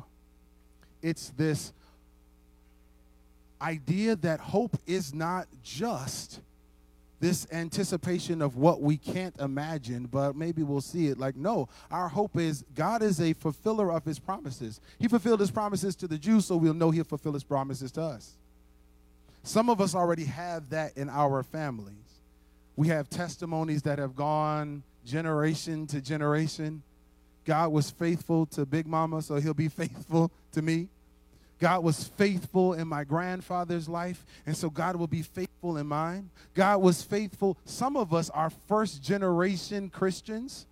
It's 1.02 1.28
this 1.36 1.74
idea 3.60 4.16
that 4.16 4.40
hope 4.40 4.78
is 4.86 5.12
not 5.12 5.46
just 5.62 6.40
this 7.20 7.46
anticipation 7.52 8.40
of 8.40 8.56
what 8.56 8.80
we 8.80 8.96
can't 8.96 9.38
imagine, 9.40 10.06
but 10.06 10.34
maybe 10.34 10.62
we'll 10.62 10.80
see 10.80 11.08
it 11.08 11.18
like, 11.18 11.36
no, 11.36 11.68
our 11.90 12.08
hope 12.08 12.38
is 12.38 12.64
God 12.74 13.02
is 13.02 13.20
a 13.20 13.34
fulfiller 13.34 13.92
of 13.92 14.06
his 14.06 14.18
promises. 14.18 14.80
He 14.98 15.06
fulfilled 15.06 15.40
his 15.40 15.50
promises 15.50 15.94
to 15.96 16.08
the 16.08 16.16
Jews, 16.16 16.46
so 16.46 16.56
we'll 16.56 16.72
know 16.72 16.92
he'll 16.92 17.04
fulfill 17.04 17.34
his 17.34 17.44
promises 17.44 17.92
to 17.92 18.00
us. 18.00 18.38
Some 19.42 19.68
of 19.68 19.82
us 19.82 19.94
already 19.94 20.24
have 20.24 20.70
that 20.70 20.96
in 20.96 21.10
our 21.10 21.42
families. 21.42 22.17
We 22.78 22.86
have 22.88 23.10
testimonies 23.10 23.82
that 23.82 23.98
have 23.98 24.14
gone 24.14 24.84
generation 25.04 25.88
to 25.88 26.00
generation. 26.00 26.84
God 27.44 27.72
was 27.72 27.90
faithful 27.90 28.46
to 28.46 28.64
Big 28.64 28.86
Mama, 28.86 29.20
so 29.20 29.34
he'll 29.34 29.52
be 29.52 29.66
faithful 29.82 30.30
to 30.52 30.62
me. 30.62 30.86
God 31.58 31.82
was 31.82 32.04
faithful 32.04 32.74
in 32.74 32.86
my 32.86 33.02
grandfather's 33.02 33.88
life, 33.88 34.24
and 34.46 34.56
so 34.56 34.70
God 34.70 34.94
will 34.94 35.08
be 35.08 35.22
faithful 35.22 35.76
in 35.76 35.88
mine. 35.88 36.30
God 36.54 36.80
was 36.80 37.02
faithful. 37.02 37.58
Some 37.64 37.96
of 37.96 38.14
us 38.14 38.30
are 38.30 38.48
first 38.68 39.02
generation 39.02 39.90
Christians. 39.90 40.64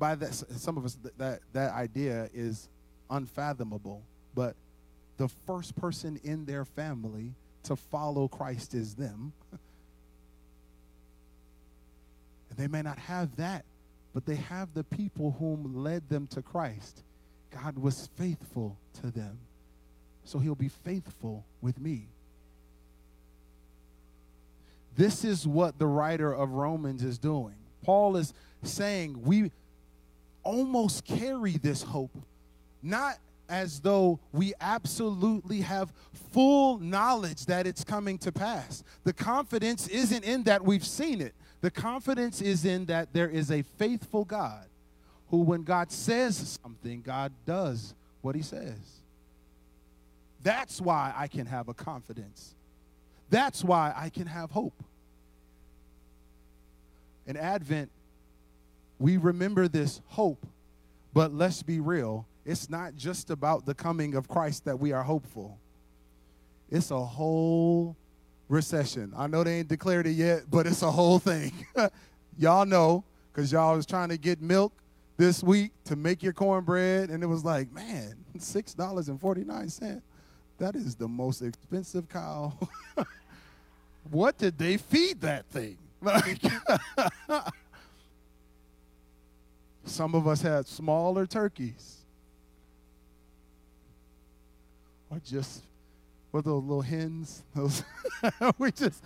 By 0.00 0.16
that, 0.16 0.34
some 0.34 0.78
of 0.78 0.84
us, 0.84 0.98
that, 1.16 1.42
that 1.52 1.74
idea 1.74 2.28
is 2.34 2.68
unfathomable, 3.08 4.02
but 4.34 4.56
the 5.16 5.28
first 5.28 5.76
person 5.76 6.18
in 6.24 6.44
their 6.44 6.64
family 6.64 7.34
to 7.62 7.76
follow 7.76 8.26
Christ 8.26 8.74
is 8.74 8.96
them. 8.96 9.32
And 12.52 12.58
they 12.58 12.68
may 12.68 12.82
not 12.82 12.98
have 12.98 13.34
that, 13.36 13.64
but 14.12 14.26
they 14.26 14.34
have 14.34 14.74
the 14.74 14.84
people 14.84 15.34
whom 15.38 15.74
led 15.74 16.06
them 16.10 16.26
to 16.28 16.42
Christ. 16.42 17.02
God 17.50 17.78
was 17.78 18.10
faithful 18.18 18.76
to 19.00 19.10
them. 19.10 19.38
So 20.24 20.38
he'll 20.38 20.54
be 20.54 20.68
faithful 20.68 21.46
with 21.62 21.80
me. 21.80 22.08
This 24.96 25.24
is 25.24 25.46
what 25.46 25.78
the 25.78 25.86
writer 25.86 26.30
of 26.30 26.50
Romans 26.50 27.02
is 27.02 27.16
doing. 27.16 27.54
Paul 27.82 28.16
is 28.16 28.34
saying 28.62 29.22
we 29.22 29.50
almost 30.42 31.06
carry 31.06 31.52
this 31.52 31.82
hope, 31.82 32.14
not 32.82 33.16
as 33.48 33.80
though 33.80 34.20
we 34.30 34.52
absolutely 34.60 35.62
have 35.62 35.90
full 36.32 36.78
knowledge 36.78 37.46
that 37.46 37.66
it's 37.66 37.82
coming 37.82 38.18
to 38.18 38.30
pass. 38.30 38.84
The 39.04 39.14
confidence 39.14 39.88
isn't 39.88 40.22
in 40.22 40.42
that 40.42 40.62
we've 40.62 40.84
seen 40.84 41.22
it, 41.22 41.34
the 41.62 41.70
confidence 41.70 42.42
is 42.42 42.64
in 42.64 42.86
that 42.86 43.12
there 43.14 43.30
is 43.30 43.50
a 43.50 43.62
faithful 43.62 44.24
God 44.24 44.66
who, 45.30 45.38
when 45.38 45.62
God 45.62 45.90
says 45.90 46.58
something, 46.62 47.00
God 47.00 47.32
does 47.46 47.94
what 48.20 48.34
he 48.34 48.42
says. 48.42 48.78
That's 50.42 50.80
why 50.80 51.14
I 51.16 51.28
can 51.28 51.46
have 51.46 51.68
a 51.68 51.74
confidence. 51.74 52.56
That's 53.30 53.64
why 53.64 53.94
I 53.96 54.10
can 54.10 54.26
have 54.26 54.50
hope. 54.50 54.74
In 57.26 57.36
Advent, 57.36 57.90
we 58.98 59.16
remember 59.16 59.68
this 59.68 60.00
hope, 60.08 60.44
but 61.14 61.32
let's 61.32 61.62
be 61.62 61.78
real. 61.78 62.26
It's 62.44 62.68
not 62.68 62.96
just 62.96 63.30
about 63.30 63.66
the 63.66 63.74
coming 63.74 64.16
of 64.16 64.26
Christ 64.26 64.64
that 64.64 64.80
we 64.80 64.90
are 64.90 65.04
hopeful. 65.04 65.58
It's 66.70 66.90
a 66.90 67.00
whole 67.00 67.96
recession. 68.48 69.12
I 69.16 69.26
know 69.26 69.44
they 69.44 69.58
ain't 69.58 69.68
declared 69.68 70.06
it 70.06 70.12
yet, 70.12 70.42
but 70.50 70.66
it's 70.66 70.82
a 70.82 70.90
whole 70.90 71.18
thing. 71.18 71.52
y'all 72.38 72.66
know, 72.66 73.04
because 73.32 73.50
y'all 73.52 73.76
was 73.76 73.86
trying 73.86 74.10
to 74.10 74.18
get 74.18 74.40
milk 74.40 74.72
this 75.16 75.42
week 75.42 75.72
to 75.84 75.96
make 75.96 76.22
your 76.22 76.32
cornbread, 76.32 77.10
and 77.10 77.22
it 77.22 77.26
was 77.26 77.44
like, 77.44 77.72
man, 77.72 78.16
six 78.38 78.74
dollars 78.74 79.08
and 79.08 79.20
forty 79.20 79.44
nine 79.44 79.68
cent. 79.68 80.02
That 80.58 80.76
is 80.76 80.94
the 80.94 81.08
most 81.08 81.42
expensive 81.42 82.08
cow. 82.08 82.52
what 84.10 84.38
did 84.38 84.58
they 84.58 84.76
feed 84.76 85.20
that 85.22 85.46
thing? 85.46 85.78
Like, 86.00 86.40
some 89.84 90.14
of 90.14 90.26
us 90.26 90.42
had 90.42 90.66
smaller 90.66 91.26
turkeys, 91.26 91.98
or 95.10 95.20
just 95.24 95.62
what 96.32 96.44
those 96.44 96.64
little 96.64 96.82
hens? 96.82 97.44
Those 97.54 97.84
we 98.58 98.72
just 98.72 99.04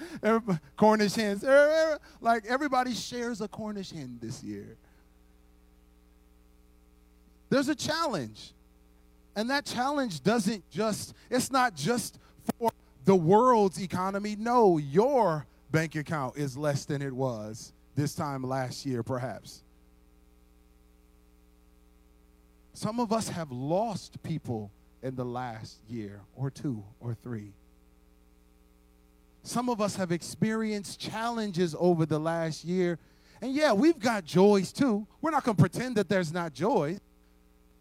Cornish 0.76 1.14
hens. 1.14 1.44
Er, 1.44 1.48
er, 1.48 1.98
like 2.20 2.46
everybody 2.46 2.94
shares 2.94 3.40
a 3.40 3.48
Cornish 3.48 3.90
hen 3.90 4.18
this 4.22 4.42
year. 4.42 4.76
There's 7.50 7.68
a 7.68 7.74
challenge. 7.74 8.52
And 9.34 9.50
that 9.50 9.66
challenge 9.66 10.22
doesn't 10.22 10.68
just, 10.70 11.14
it's 11.28 11.50
not 11.50 11.74
just 11.74 12.18
for 12.58 12.70
the 13.04 13.14
world's 13.14 13.82
economy. 13.82 14.34
No, 14.38 14.78
your 14.78 15.46
bank 15.70 15.94
account 15.94 16.38
is 16.38 16.56
less 16.56 16.86
than 16.86 17.02
it 17.02 17.12
was 17.12 17.72
this 17.96 18.14
time 18.14 18.42
last 18.42 18.86
year, 18.86 19.02
perhaps. 19.02 19.62
Some 22.72 23.00
of 23.00 23.12
us 23.12 23.28
have 23.28 23.50
lost 23.50 24.22
people 24.22 24.70
in 25.06 25.14
the 25.14 25.24
last 25.24 25.78
year 25.88 26.20
or 26.34 26.50
two 26.50 26.82
or 27.00 27.14
three. 27.14 27.52
Some 29.42 29.68
of 29.68 29.80
us 29.80 29.94
have 29.96 30.10
experienced 30.10 30.98
challenges 30.98 31.76
over 31.78 32.04
the 32.04 32.18
last 32.18 32.64
year. 32.64 32.98
And 33.40 33.54
yeah, 33.54 33.72
we've 33.72 33.98
got 33.98 34.24
joys 34.24 34.72
too. 34.72 35.06
We're 35.22 35.30
not 35.30 35.44
going 35.44 35.56
to 35.56 35.62
pretend 35.62 35.96
that 35.96 36.08
there's 36.08 36.32
not 36.32 36.52
joy. 36.52 36.98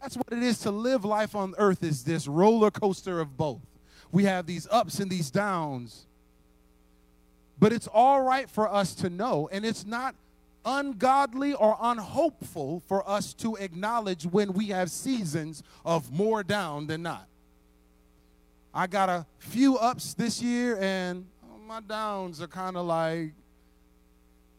That's 0.00 0.16
what 0.16 0.28
it 0.30 0.42
is 0.42 0.60
to 0.60 0.70
live 0.70 1.04
life 1.04 1.34
on 1.34 1.54
earth 1.58 1.82
is 1.82 2.04
this 2.04 2.28
roller 2.28 2.70
coaster 2.70 3.20
of 3.20 3.36
both. 3.36 3.62
We 4.12 4.24
have 4.24 4.46
these 4.46 4.68
ups 4.70 5.00
and 5.00 5.10
these 5.10 5.32
downs. 5.32 6.06
But 7.58 7.72
it's 7.72 7.88
all 7.88 8.22
right 8.22 8.48
for 8.48 8.72
us 8.72 8.94
to 8.96 9.10
know, 9.10 9.48
and 9.50 9.64
it's 9.64 9.84
not 9.84 10.14
ungodly 10.66 11.54
or 11.54 11.78
unhopeful 11.80 12.82
for 12.86 13.08
us 13.08 13.32
to 13.34 13.54
acknowledge 13.56 14.26
when 14.26 14.52
we 14.52 14.66
have 14.66 14.90
seasons 14.90 15.62
of 15.84 16.12
more 16.12 16.42
down 16.42 16.88
than 16.88 17.02
not. 17.02 17.28
I 18.74 18.86
got 18.86 19.08
a 19.08 19.24
few 19.38 19.78
ups 19.78 20.12
this 20.12 20.42
year, 20.42 20.76
and 20.78 21.24
oh, 21.44 21.58
my 21.66 21.80
downs 21.80 22.42
are 22.42 22.48
kind 22.48 22.76
of 22.76 22.84
like 22.84 23.32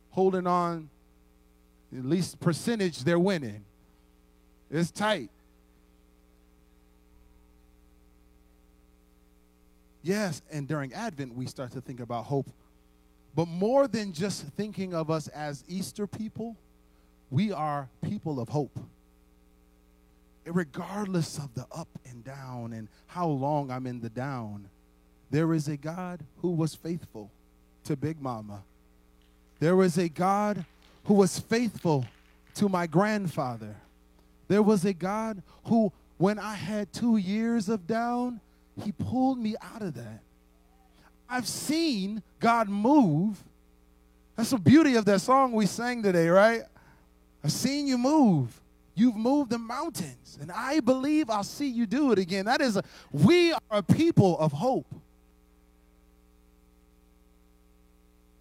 holding 0.10 0.48
on, 0.48 0.90
at 1.96 2.06
least 2.06 2.40
percentage 2.40 3.04
they're 3.04 3.20
winning. 3.20 3.64
It's 4.72 4.90
tight. 4.90 5.30
Yes, 10.02 10.42
and 10.50 10.68
during 10.68 10.94
Advent, 10.94 11.36
we 11.36 11.46
start 11.48 11.74
to 11.74 11.82
think 11.82 12.00
about 12.00 12.26
hope 12.26 12.50
but 13.38 13.48
more 13.48 13.88
than 13.88 14.14
just 14.14 14.46
thinking 14.58 14.96
of 14.96 15.12
us 15.12 15.28
as 15.28 15.64
Easter 15.68 16.08
people, 16.08 16.58
we 17.30 17.52
are 17.52 17.88
people 18.02 18.40
of 18.40 18.50
hope. 18.50 18.80
Regardless 20.44 21.38
of 21.38 21.54
the 21.54 21.68
up 21.72 21.88
and 22.10 22.24
down 22.24 22.74
and 22.74 22.88
how 23.06 23.28
long 23.28 23.70
I'm 23.70 23.86
in 23.86 24.00
the 24.00 24.10
down, 24.10 24.68
there 25.30 25.54
is 25.54 25.68
a 25.68 25.78
God 25.78 26.22
who 26.38 26.50
was 26.50 26.74
faithful 26.74 27.30
to 27.84 27.96
Big 27.96 28.20
Mama. 28.20 28.64
There 29.60 29.76
was 29.76 30.00
a 30.00 30.10
God 30.10 30.66
who 31.04 31.14
was 31.14 31.38
faithful 31.38 32.08
to 32.56 32.68
my 32.68 32.88
grandfather. 32.88 33.76
There 34.48 34.64
was 34.64 34.84
a 34.84 34.94
God 34.94 35.44
who, 35.66 35.94
when 36.18 36.40
I 36.40 36.56
had 36.56 36.92
two 36.92 37.18
years 37.18 37.70
of 37.70 37.86
down, 37.86 38.42
he 38.84 38.92
pulled 38.92 39.38
me 39.38 39.56
out 39.62 39.84
of 39.84 39.94
that. 39.94 40.24
I've 41.30 41.48
seen 41.48 42.24
God 42.40 42.70
move. 42.70 43.44
That's 44.36 44.52
the 44.52 44.58
beauty 44.58 44.96
of 44.96 45.06
that 45.06 45.20
song 45.20 45.52
we 45.52 45.66
sang 45.66 46.04
today, 46.04 46.30
right? 46.30 46.62
I've 47.44 47.52
seen 47.52 47.88
you 47.88 47.98
move. 47.98 48.62
You've 48.96 49.16
moved 49.16 49.52
the 49.52 49.60
mountains, 49.60 50.40
and 50.42 50.52
I 50.52 50.80
believe 50.80 51.30
I'll 51.30 51.44
see 51.44 51.68
you 51.68 51.86
do 51.86 52.12
it 52.12 52.20
again. 52.20 52.46
That 52.46 52.62
is, 52.62 52.78
a, 52.78 52.84
we 53.12 53.54
are 53.54 53.60
a 53.70 53.84
people 53.84 54.40
of 54.40 54.52
hope. 54.52 54.88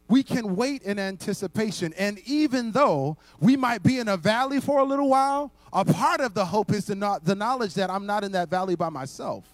We 0.08 0.22
can 0.22 0.56
wait 0.56 0.82
in 0.82 0.98
anticipation. 0.98 1.92
And 1.98 2.20
even 2.26 2.72
though 2.72 3.16
we 3.40 3.56
might 3.56 3.82
be 3.82 3.98
in 3.98 4.08
a 4.08 4.16
valley 4.16 4.60
for 4.60 4.78
a 4.78 4.84
little 4.84 5.08
while, 5.08 5.52
a 5.72 5.84
part 5.84 6.20
of 6.20 6.32
the 6.32 6.44
hope 6.44 6.72
is 6.72 6.86
the, 6.86 7.20
the 7.22 7.34
knowledge 7.34 7.74
that 7.74 7.90
I'm 7.90 8.06
not 8.06 8.24
in 8.24 8.32
that 8.32 8.48
valley 8.48 8.76
by 8.76 8.88
myself. 8.88 9.44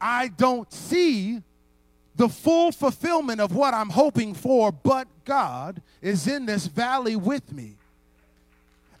I 0.00 0.28
don't 0.28 0.72
see 0.72 1.42
the 2.16 2.28
full 2.28 2.72
fulfillment 2.72 3.40
of 3.40 3.54
what 3.54 3.74
I'm 3.74 3.90
hoping 3.90 4.34
for, 4.34 4.72
but 4.72 5.08
God 5.24 5.80
is 6.02 6.26
in 6.26 6.46
this 6.46 6.66
valley 6.66 7.16
with 7.16 7.52
me. 7.52 7.76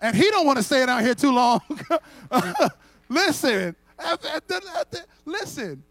And 0.00 0.16
he 0.16 0.30
don't 0.30 0.46
want 0.46 0.58
to 0.58 0.62
stay 0.62 0.82
out 0.82 1.02
here 1.02 1.14
too 1.14 1.32
long. 1.32 1.60
listen, 3.08 3.76
listen. 5.26 5.82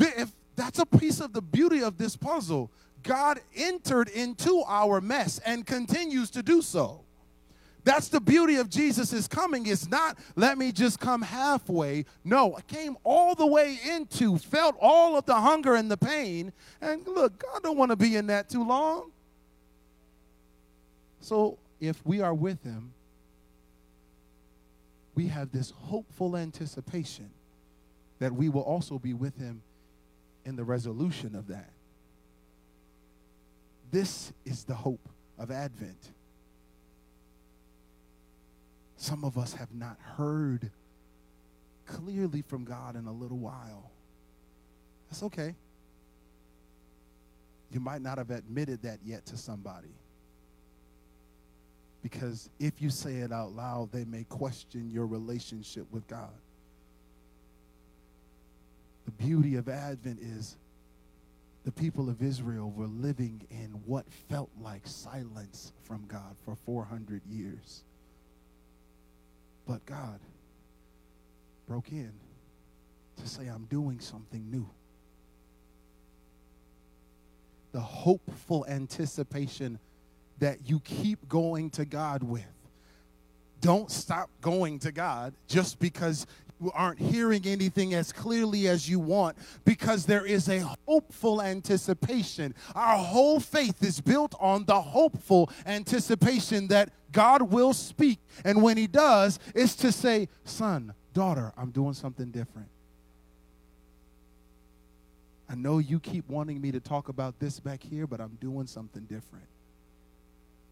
If 0.00 0.32
that's 0.58 0.80
a 0.80 0.86
piece 0.86 1.20
of 1.20 1.32
the 1.32 1.40
beauty 1.40 1.82
of 1.82 1.96
this 1.96 2.16
puzzle. 2.16 2.70
God 3.04 3.40
entered 3.54 4.08
into 4.08 4.64
our 4.66 5.00
mess 5.00 5.38
and 5.46 5.64
continues 5.64 6.30
to 6.30 6.42
do 6.42 6.60
so. 6.60 7.04
That's 7.88 8.08
the 8.08 8.20
beauty 8.20 8.56
of 8.56 8.68
Jesus' 8.68 9.26
coming. 9.26 9.64
It's 9.64 9.88
not 9.88 10.18
let 10.36 10.58
me 10.58 10.72
just 10.72 11.00
come 11.00 11.22
halfway. 11.22 12.04
No, 12.22 12.54
I 12.54 12.60
came 12.60 12.98
all 13.02 13.34
the 13.34 13.46
way 13.46 13.78
into, 13.90 14.36
felt 14.36 14.76
all 14.78 15.16
of 15.16 15.24
the 15.24 15.36
hunger 15.36 15.74
and 15.74 15.90
the 15.90 15.96
pain. 15.96 16.52
And 16.82 17.06
look, 17.06 17.38
God 17.38 17.62
don't 17.62 17.78
want 17.78 17.90
to 17.90 17.96
be 17.96 18.16
in 18.16 18.26
that 18.26 18.50
too 18.50 18.62
long. 18.62 19.10
So 21.22 21.56
if 21.80 22.04
we 22.04 22.20
are 22.20 22.34
with 22.34 22.62
him, 22.62 22.92
we 25.14 25.28
have 25.28 25.50
this 25.50 25.70
hopeful 25.70 26.36
anticipation 26.36 27.30
that 28.18 28.34
we 28.34 28.50
will 28.50 28.64
also 28.64 28.98
be 28.98 29.14
with 29.14 29.38
him 29.38 29.62
in 30.44 30.56
the 30.56 30.64
resolution 30.64 31.34
of 31.34 31.46
that. 31.46 31.70
This 33.90 34.30
is 34.44 34.64
the 34.64 34.74
hope 34.74 35.08
of 35.38 35.50
Advent. 35.50 36.10
Some 38.98 39.24
of 39.24 39.38
us 39.38 39.52
have 39.54 39.72
not 39.72 39.96
heard 40.00 40.72
clearly 41.86 42.42
from 42.42 42.64
God 42.64 42.96
in 42.96 43.06
a 43.06 43.12
little 43.12 43.38
while. 43.38 43.92
That's 45.08 45.22
okay. 45.22 45.54
You 47.70 47.78
might 47.78 48.02
not 48.02 48.18
have 48.18 48.30
admitted 48.30 48.82
that 48.82 48.98
yet 49.04 49.24
to 49.26 49.36
somebody. 49.36 49.94
Because 52.02 52.50
if 52.58 52.82
you 52.82 52.90
say 52.90 53.18
it 53.18 53.30
out 53.30 53.52
loud, 53.52 53.92
they 53.92 54.04
may 54.04 54.24
question 54.24 54.90
your 54.90 55.06
relationship 55.06 55.86
with 55.92 56.06
God. 56.08 56.34
The 59.04 59.12
beauty 59.12 59.54
of 59.54 59.68
Advent 59.68 60.18
is 60.20 60.56
the 61.64 61.72
people 61.72 62.10
of 62.10 62.20
Israel 62.20 62.72
were 62.72 62.86
living 62.86 63.46
in 63.50 63.80
what 63.86 64.06
felt 64.28 64.50
like 64.60 64.86
silence 64.88 65.72
from 65.84 66.04
God 66.08 66.36
for 66.44 66.56
400 66.56 67.22
years. 67.26 67.84
But 69.68 69.84
God 69.84 70.18
broke 71.68 71.92
in 71.92 72.10
to 73.20 73.28
say, 73.28 73.46
I'm 73.46 73.66
doing 73.66 74.00
something 74.00 74.50
new. 74.50 74.68
The 77.72 77.80
hopeful 77.80 78.64
anticipation 78.66 79.78
that 80.38 80.60
you 80.64 80.80
keep 80.80 81.28
going 81.28 81.68
to 81.70 81.84
God 81.84 82.22
with. 82.22 82.46
Don't 83.60 83.90
stop 83.90 84.30
going 84.40 84.78
to 84.80 84.92
God 84.92 85.34
just 85.46 85.78
because 85.78 86.26
you 86.60 86.72
aren't 86.74 86.98
hearing 86.98 87.44
anything 87.44 87.92
as 87.92 88.10
clearly 88.10 88.68
as 88.68 88.88
you 88.88 88.98
want 88.98 89.36
because 89.66 90.06
there 90.06 90.24
is 90.24 90.48
a 90.48 90.60
hopeful 90.86 91.42
anticipation. 91.42 92.54
Our 92.74 92.96
whole 92.96 93.38
faith 93.38 93.82
is 93.82 94.00
built 94.00 94.34
on 94.40 94.64
the 94.64 94.80
hopeful 94.80 95.50
anticipation 95.66 96.68
that 96.68 96.90
God 97.12 97.42
will 97.42 97.72
speak. 97.72 98.18
And 98.44 98.62
when 98.62 98.76
He 98.76 98.86
does, 98.86 99.38
it's 99.54 99.74
to 99.76 99.92
say, 99.92 100.28
Son, 100.44 100.94
daughter, 101.12 101.52
I'm 101.56 101.70
doing 101.70 101.94
something 101.94 102.30
different. 102.30 102.68
I 105.50 105.54
know 105.54 105.78
you 105.78 105.98
keep 105.98 106.28
wanting 106.28 106.60
me 106.60 106.72
to 106.72 106.80
talk 106.80 107.08
about 107.08 107.38
this 107.38 107.58
back 107.58 107.82
here, 107.82 108.06
but 108.06 108.20
I'm 108.20 108.36
doing 108.40 108.66
something 108.66 109.02
different. 109.04 109.46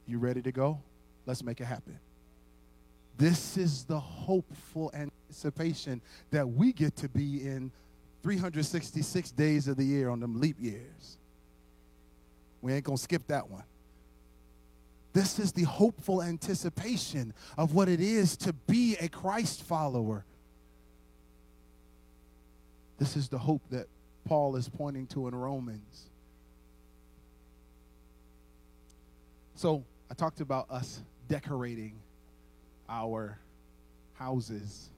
You 0.06 0.18
ready 0.18 0.42
to 0.42 0.52
go? 0.52 0.80
Let's 1.24 1.42
make 1.42 1.60
it 1.60 1.64
happen. 1.64 1.98
This 3.16 3.56
is 3.56 3.84
the 3.84 3.98
hopeful 3.98 4.92
anticipation 4.94 6.02
that 6.30 6.46
we 6.46 6.72
get 6.72 6.94
to 6.96 7.08
be 7.08 7.46
in 7.46 7.72
366 8.22 9.30
days 9.30 9.68
of 9.68 9.76
the 9.76 9.84
year 9.84 10.10
on 10.10 10.20
them 10.20 10.38
leap 10.40 10.56
years. 10.60 11.16
We 12.60 12.74
ain't 12.74 12.84
going 12.84 12.98
to 12.98 13.02
skip 13.02 13.26
that 13.28 13.48
one. 13.48 13.64
This 15.16 15.38
is 15.38 15.52
the 15.52 15.62
hopeful 15.62 16.22
anticipation 16.22 17.32
of 17.56 17.72
what 17.72 17.88
it 17.88 18.02
is 18.02 18.36
to 18.36 18.52
be 18.52 18.98
a 19.00 19.08
Christ 19.08 19.62
follower. 19.62 20.26
This 22.98 23.16
is 23.16 23.30
the 23.30 23.38
hope 23.38 23.62
that 23.70 23.86
Paul 24.26 24.56
is 24.56 24.68
pointing 24.68 25.06
to 25.06 25.26
in 25.26 25.34
Romans. 25.34 26.10
So, 29.54 29.86
I 30.10 30.12
talked 30.12 30.42
about 30.42 30.70
us 30.70 31.00
decorating 31.28 31.94
our 32.86 33.38
houses. 34.18 34.90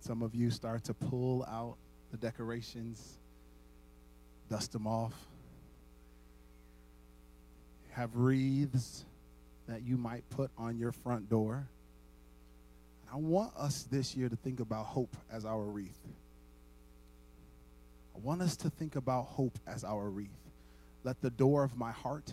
Some 0.00 0.20
of 0.20 0.34
you 0.34 0.50
start 0.50 0.84
to 0.84 0.92
pull 0.92 1.42
out 1.44 1.76
the 2.10 2.18
decorations, 2.18 3.18
dust 4.50 4.72
them 4.72 4.86
off, 4.86 5.14
have 7.92 8.14
wreaths 8.14 9.06
that 9.68 9.82
you 9.82 9.96
might 9.96 10.28
put 10.30 10.50
on 10.58 10.78
your 10.78 10.92
front 10.92 11.28
door. 11.28 11.68
I 13.12 13.16
want 13.16 13.54
us 13.56 13.86
this 13.90 14.16
year 14.16 14.28
to 14.28 14.36
think 14.36 14.60
about 14.60 14.86
hope 14.86 15.16
as 15.30 15.44
our 15.44 15.62
wreath. 15.62 15.98
I 18.14 18.18
want 18.18 18.42
us 18.42 18.56
to 18.58 18.70
think 18.70 18.96
about 18.96 19.24
hope 19.24 19.58
as 19.66 19.84
our 19.84 20.08
wreath. 20.08 20.30
Let 21.04 21.20
the 21.20 21.30
door 21.30 21.64
of 21.64 21.76
my 21.76 21.90
heart 21.90 22.32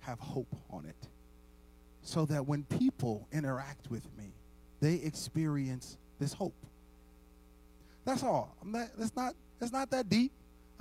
have 0.00 0.18
hope 0.18 0.54
on 0.70 0.84
it. 0.86 1.08
So 2.02 2.24
that 2.26 2.46
when 2.46 2.64
people 2.64 3.28
interact 3.32 3.90
with 3.90 4.04
me, 4.18 4.34
they 4.80 4.94
experience 4.94 5.96
this 6.18 6.32
hope. 6.32 6.54
That's 8.04 8.22
all. 8.22 8.56
Not, 8.64 8.88
that's 8.98 9.14
not, 9.14 9.34
that's 9.60 9.72
not 9.72 9.90
that 9.90 10.08
deep. 10.08 10.32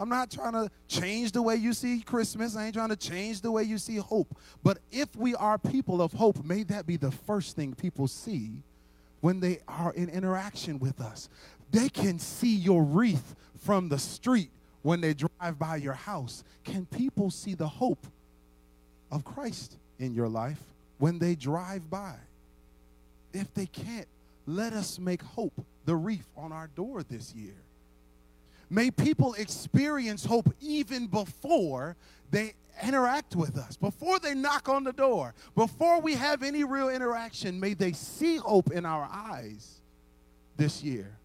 I'm 0.01 0.09
not 0.09 0.31
trying 0.31 0.53
to 0.53 0.71
change 0.87 1.31
the 1.31 1.43
way 1.43 1.55
you 1.57 1.73
see 1.73 2.01
Christmas. 2.01 2.55
I 2.55 2.65
ain't 2.65 2.73
trying 2.73 2.89
to 2.89 2.95
change 2.95 3.41
the 3.41 3.51
way 3.51 3.61
you 3.61 3.77
see 3.77 3.97
hope. 3.97 4.35
But 4.63 4.79
if 4.91 5.15
we 5.15 5.35
are 5.35 5.59
people 5.59 6.01
of 6.01 6.11
hope, 6.11 6.43
may 6.43 6.63
that 6.63 6.87
be 6.87 6.97
the 6.97 7.11
first 7.11 7.55
thing 7.55 7.75
people 7.75 8.07
see 8.07 8.63
when 9.19 9.39
they 9.39 9.59
are 9.67 9.93
in 9.93 10.09
interaction 10.09 10.79
with 10.79 10.99
us. 10.99 11.29
They 11.69 11.87
can 11.87 12.17
see 12.17 12.55
your 12.55 12.83
wreath 12.83 13.35
from 13.59 13.89
the 13.89 13.99
street 13.99 14.49
when 14.81 15.01
they 15.01 15.13
drive 15.13 15.59
by 15.59 15.75
your 15.75 15.93
house. 15.93 16.43
Can 16.63 16.87
people 16.87 17.29
see 17.29 17.53
the 17.53 17.67
hope 17.67 18.07
of 19.11 19.23
Christ 19.23 19.77
in 19.99 20.15
your 20.15 20.27
life 20.27 20.61
when 20.97 21.19
they 21.19 21.35
drive 21.35 21.91
by? 21.91 22.15
If 23.33 23.53
they 23.53 23.67
can't, 23.67 24.07
let 24.47 24.73
us 24.73 24.97
make 24.97 25.21
hope 25.21 25.63
the 25.85 25.95
wreath 25.95 26.27
on 26.35 26.51
our 26.51 26.67
door 26.75 27.03
this 27.03 27.35
year. 27.35 27.53
May 28.71 28.89
people 28.89 29.33
experience 29.33 30.23
hope 30.23 30.49
even 30.61 31.07
before 31.07 31.97
they 32.31 32.53
interact 32.81 33.35
with 33.35 33.57
us, 33.57 33.75
before 33.75 34.17
they 34.17 34.33
knock 34.33 34.69
on 34.69 34.85
the 34.85 34.93
door, 34.93 35.33
before 35.55 35.99
we 35.99 36.15
have 36.15 36.41
any 36.41 36.63
real 36.63 36.87
interaction. 36.87 37.59
May 37.59 37.73
they 37.73 37.91
see 37.91 38.37
hope 38.37 38.71
in 38.71 38.85
our 38.85 39.09
eyes 39.11 39.81
this 40.55 40.81
year. 40.81 41.17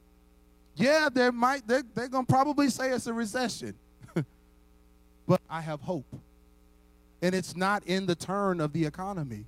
Yeah, 0.75 1.09
there 1.11 1.31
might 1.31 1.69
they're, 1.69 1.85
they're 1.95 2.09
gonna 2.09 2.27
probably 2.27 2.69
say 2.69 2.91
it's 2.91 3.07
a 3.07 3.13
recession, 3.13 3.75
but 5.29 5.41
I 5.49 5.61
have 5.61 5.81
hope, 5.81 6.17
and 7.23 7.33
it's 7.33 7.55
not 7.55 7.87
in 7.87 8.07
the 8.07 8.17
turn 8.17 8.61
of 8.61 8.73
the 8.73 8.85
economy. 8.85 9.45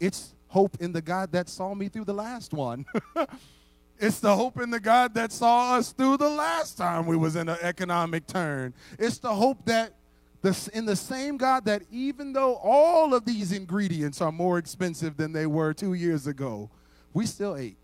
It's 0.00 0.34
hope 0.48 0.76
in 0.80 0.92
the 0.92 1.00
God 1.00 1.32
that 1.32 1.48
saw 1.48 1.74
me 1.74 1.88
through 1.88 2.04
the 2.04 2.14
last 2.14 2.52
one. 2.52 2.84
It's 4.02 4.18
the 4.18 4.34
hope 4.34 4.60
in 4.60 4.70
the 4.70 4.80
God 4.80 5.14
that 5.14 5.30
saw 5.30 5.76
us 5.76 5.92
through 5.92 6.16
the 6.16 6.28
last 6.28 6.76
time 6.76 7.06
we 7.06 7.16
was 7.16 7.36
in 7.36 7.48
an 7.48 7.58
economic 7.62 8.26
turn. 8.26 8.74
It's 8.98 9.18
the 9.18 9.32
hope 9.32 9.64
that 9.66 9.94
the, 10.40 10.70
in 10.74 10.86
the 10.86 10.96
same 10.96 11.36
God 11.36 11.66
that 11.66 11.82
even 11.88 12.32
though 12.32 12.56
all 12.56 13.14
of 13.14 13.24
these 13.24 13.52
ingredients 13.52 14.20
are 14.20 14.32
more 14.32 14.58
expensive 14.58 15.16
than 15.16 15.32
they 15.32 15.46
were 15.46 15.72
two 15.72 15.94
years 15.94 16.26
ago, 16.26 16.68
we 17.14 17.26
still 17.26 17.56
ate. 17.56 17.76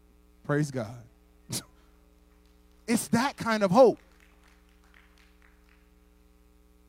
Praise 0.42 0.72
God. 0.72 1.04
it's 2.88 3.06
that 3.08 3.36
kind 3.36 3.62
of 3.62 3.70
hope. 3.70 4.00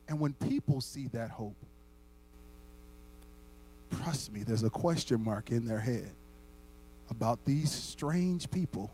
And 0.08 0.18
when 0.18 0.32
people 0.32 0.80
see 0.80 1.06
that 1.12 1.30
hope, 1.30 1.54
trust 4.02 4.32
me, 4.32 4.42
there's 4.42 4.64
a 4.64 4.70
question 4.70 5.22
mark 5.22 5.52
in 5.52 5.66
their 5.66 5.78
head 5.78 6.10
about 7.10 7.44
these 7.44 7.70
strange 7.70 8.50
people 8.50 8.90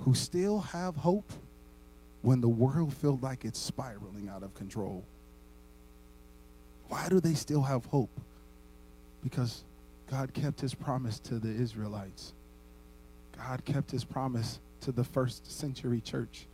who 0.00 0.14
still 0.14 0.60
have 0.60 0.96
hope 0.96 1.32
when 2.22 2.40
the 2.40 2.48
world 2.48 2.92
feels 2.94 3.22
like 3.22 3.44
it's 3.44 3.58
spiraling 3.58 4.28
out 4.28 4.42
of 4.42 4.54
control. 4.54 5.04
Why 6.88 7.08
do 7.08 7.20
they 7.20 7.34
still 7.34 7.62
have 7.62 7.84
hope? 7.86 8.20
Because 9.22 9.64
God 10.10 10.32
kept 10.32 10.60
his 10.60 10.74
promise 10.74 11.18
to 11.20 11.38
the 11.38 11.50
Israelites. 11.50 12.32
God 13.36 13.64
kept 13.64 13.90
his 13.90 14.04
promise 14.04 14.58
to 14.80 14.92
the 14.92 15.04
first 15.04 15.50
century 15.50 16.00
church. 16.00 16.46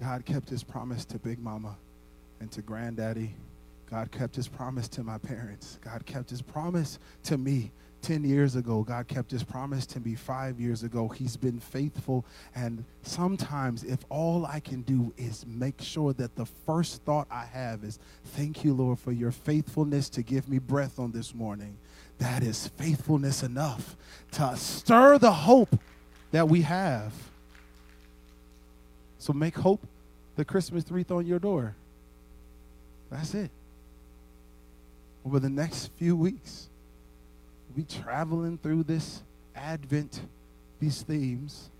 God 0.00 0.24
kept 0.24 0.48
his 0.48 0.62
promise 0.62 1.04
to 1.06 1.18
Big 1.18 1.38
Mama 1.38 1.76
and 2.40 2.50
to 2.52 2.62
Granddaddy. 2.62 3.34
God 3.90 4.10
kept 4.10 4.36
his 4.36 4.48
promise 4.48 4.88
to 4.88 5.02
my 5.02 5.18
parents. 5.18 5.78
God 5.82 6.04
kept 6.04 6.28
his 6.28 6.42
promise 6.42 6.98
to 7.24 7.38
me 7.38 7.70
10 8.06 8.22
years 8.22 8.54
ago. 8.54 8.84
God 8.84 9.08
kept 9.08 9.32
his 9.32 9.42
promise 9.42 9.84
to 9.86 9.98
me 9.98 10.14
five 10.14 10.60
years 10.60 10.84
ago. 10.84 11.08
He's 11.08 11.36
been 11.36 11.58
faithful. 11.58 12.24
And 12.54 12.84
sometimes, 13.02 13.82
if 13.82 13.98
all 14.10 14.46
I 14.46 14.60
can 14.60 14.82
do 14.82 15.12
is 15.16 15.44
make 15.44 15.80
sure 15.80 16.12
that 16.12 16.36
the 16.36 16.46
first 16.46 17.02
thought 17.02 17.26
I 17.32 17.44
have 17.46 17.82
is, 17.82 17.98
Thank 18.26 18.62
you, 18.62 18.74
Lord, 18.74 19.00
for 19.00 19.10
your 19.10 19.32
faithfulness 19.32 20.08
to 20.10 20.22
give 20.22 20.48
me 20.48 20.60
breath 20.60 21.00
on 21.00 21.10
this 21.10 21.34
morning, 21.34 21.78
that 22.18 22.44
is 22.44 22.68
faithfulness 22.68 23.42
enough 23.42 23.96
to 24.32 24.56
stir 24.56 25.18
the 25.18 25.32
hope 25.32 25.76
that 26.30 26.48
we 26.48 26.62
have. 26.62 27.12
So 29.18 29.32
make 29.32 29.56
hope 29.56 29.84
the 30.36 30.44
Christmas 30.44 30.88
wreath 30.92 31.10
on 31.10 31.26
your 31.26 31.40
door. 31.40 31.74
That's 33.10 33.34
it. 33.34 33.50
Over 35.24 35.40
the 35.40 35.50
next 35.50 35.90
few 35.98 36.14
weeks 36.14 36.68
we 37.76 37.84
traveling 37.84 38.58
through 38.58 38.82
this 38.84 39.22
Advent, 39.54 40.20
these 40.80 41.02
themes, 41.02 41.70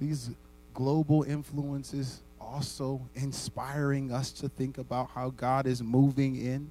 these 0.00 0.30
global 0.74 1.22
influences 1.22 2.22
also 2.40 3.00
inspiring 3.14 4.12
us 4.12 4.30
to 4.32 4.48
think 4.48 4.78
about 4.78 5.10
how 5.10 5.30
God 5.30 5.66
is 5.66 5.82
moving 5.82 6.36
in. 6.36 6.70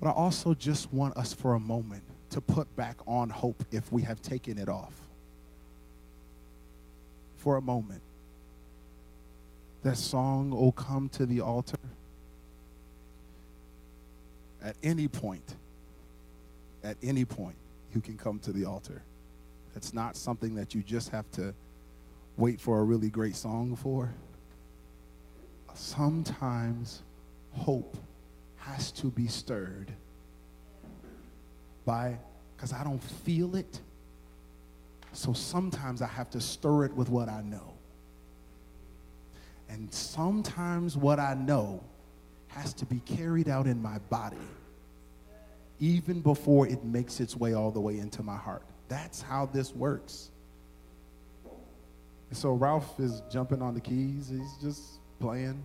But 0.00 0.08
I 0.08 0.12
also 0.12 0.54
just 0.54 0.92
want 0.92 1.16
us 1.16 1.32
for 1.32 1.54
a 1.54 1.60
moment 1.60 2.02
to 2.30 2.40
put 2.40 2.74
back 2.76 2.96
on 3.06 3.30
hope 3.30 3.64
if 3.70 3.92
we 3.92 4.02
have 4.02 4.20
taken 4.22 4.58
it 4.58 4.68
off. 4.68 4.94
For 7.36 7.56
a 7.56 7.62
moment. 7.62 8.02
That 9.82 9.96
song, 9.96 10.54
Oh 10.56 10.72
Come 10.72 11.08
to 11.10 11.26
the 11.26 11.40
Altar, 11.40 11.78
at 14.62 14.76
any 14.82 15.08
point, 15.08 15.56
at 16.84 16.96
any 17.02 17.24
point, 17.24 17.56
you 17.94 18.00
can 18.00 18.16
come 18.16 18.38
to 18.40 18.52
the 18.52 18.64
altar. 18.64 19.02
It's 19.74 19.94
not 19.94 20.16
something 20.16 20.54
that 20.56 20.74
you 20.74 20.82
just 20.82 21.10
have 21.10 21.30
to 21.32 21.54
wait 22.36 22.60
for 22.60 22.80
a 22.80 22.82
really 22.82 23.10
great 23.10 23.36
song 23.36 23.76
for. 23.76 24.12
Sometimes 25.74 27.02
hope 27.52 27.96
has 28.56 28.92
to 28.92 29.08
be 29.08 29.26
stirred 29.26 29.92
by, 31.84 32.16
because 32.56 32.72
I 32.72 32.84
don't 32.84 33.02
feel 33.02 33.56
it. 33.56 33.80
So 35.12 35.32
sometimes 35.32 36.00
I 36.00 36.06
have 36.06 36.30
to 36.30 36.40
stir 36.40 36.84
it 36.84 36.94
with 36.94 37.08
what 37.08 37.28
I 37.28 37.42
know. 37.42 37.74
And 39.68 39.92
sometimes 39.92 40.96
what 40.96 41.18
I 41.18 41.34
know 41.34 41.82
has 42.48 42.74
to 42.74 42.86
be 42.86 43.00
carried 43.00 43.48
out 43.48 43.66
in 43.66 43.82
my 43.82 43.98
body 44.10 44.36
even 45.82 46.20
before 46.20 46.68
it 46.68 46.84
makes 46.84 47.18
its 47.18 47.36
way 47.36 47.54
all 47.54 47.72
the 47.72 47.80
way 47.80 47.98
into 47.98 48.22
my 48.22 48.36
heart. 48.36 48.62
That's 48.86 49.20
how 49.20 49.46
this 49.46 49.74
works. 49.74 50.30
So 52.30 52.52
Ralph 52.52 53.00
is 53.00 53.20
jumping 53.28 53.60
on 53.60 53.74
the 53.74 53.80
keys, 53.80 54.28
he's 54.28 54.56
just 54.62 55.00
playing. 55.18 55.60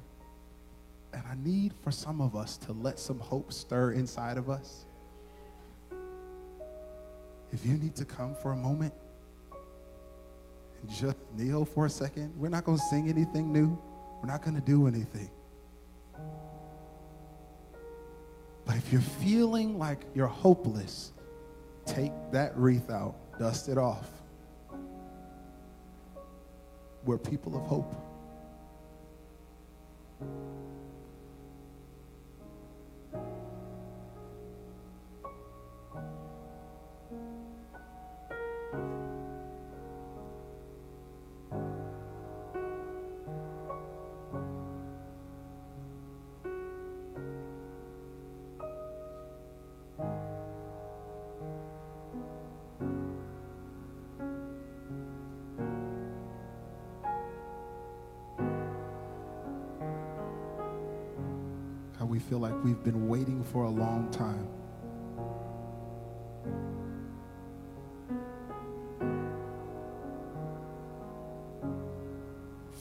And 1.14 1.24
I 1.30 1.36
need 1.36 1.72
for 1.84 1.92
some 1.92 2.20
of 2.20 2.36
us 2.36 2.58
to 2.58 2.72
let 2.74 3.00
some 3.00 3.20
hope 3.20 3.54
stir 3.54 3.92
inside 3.92 4.38
of 4.38 4.50
us. 4.50 4.88
If 7.52 7.64
you 7.64 7.78
need 7.78 7.96
to 7.96 8.04
come 8.04 8.34
for 8.42 8.54
a 8.54 8.58
moment 8.58 8.96
and 10.82 10.90
just 10.90 11.16
kneel 11.38 11.64
for 11.64 11.86
a 11.86 11.90
second, 11.92 12.34
we're 12.36 12.50
not 12.50 12.64
going 12.64 12.80
to 12.80 12.84
sing 12.86 13.08
anything 13.08 13.54
new, 13.54 13.80
we're 14.20 14.28
not 14.28 14.42
going 14.42 14.56
to 14.56 14.66
do 14.66 14.88
anything. 14.88 15.30
But 18.68 18.76
if 18.76 18.92
you're 18.92 19.02
feeling 19.02 19.80
like 19.80 20.02
you're 20.14 20.28
hopeless, 20.28 21.14
take 21.86 22.12
that 22.34 22.56
wreath 22.58 22.90
out, 22.90 23.16
dust 23.40 23.70
it 23.70 23.78
off. 23.78 24.10
We're 27.06 27.18
people 27.18 27.56
of 27.56 27.64
hope. 27.64 27.96
Feel 62.28 62.40
like 62.40 62.54
we've 62.62 62.84
been 62.84 63.08
waiting 63.08 63.42
for 63.42 63.64
a 63.64 63.70
long 63.70 64.10
time. 64.12 64.48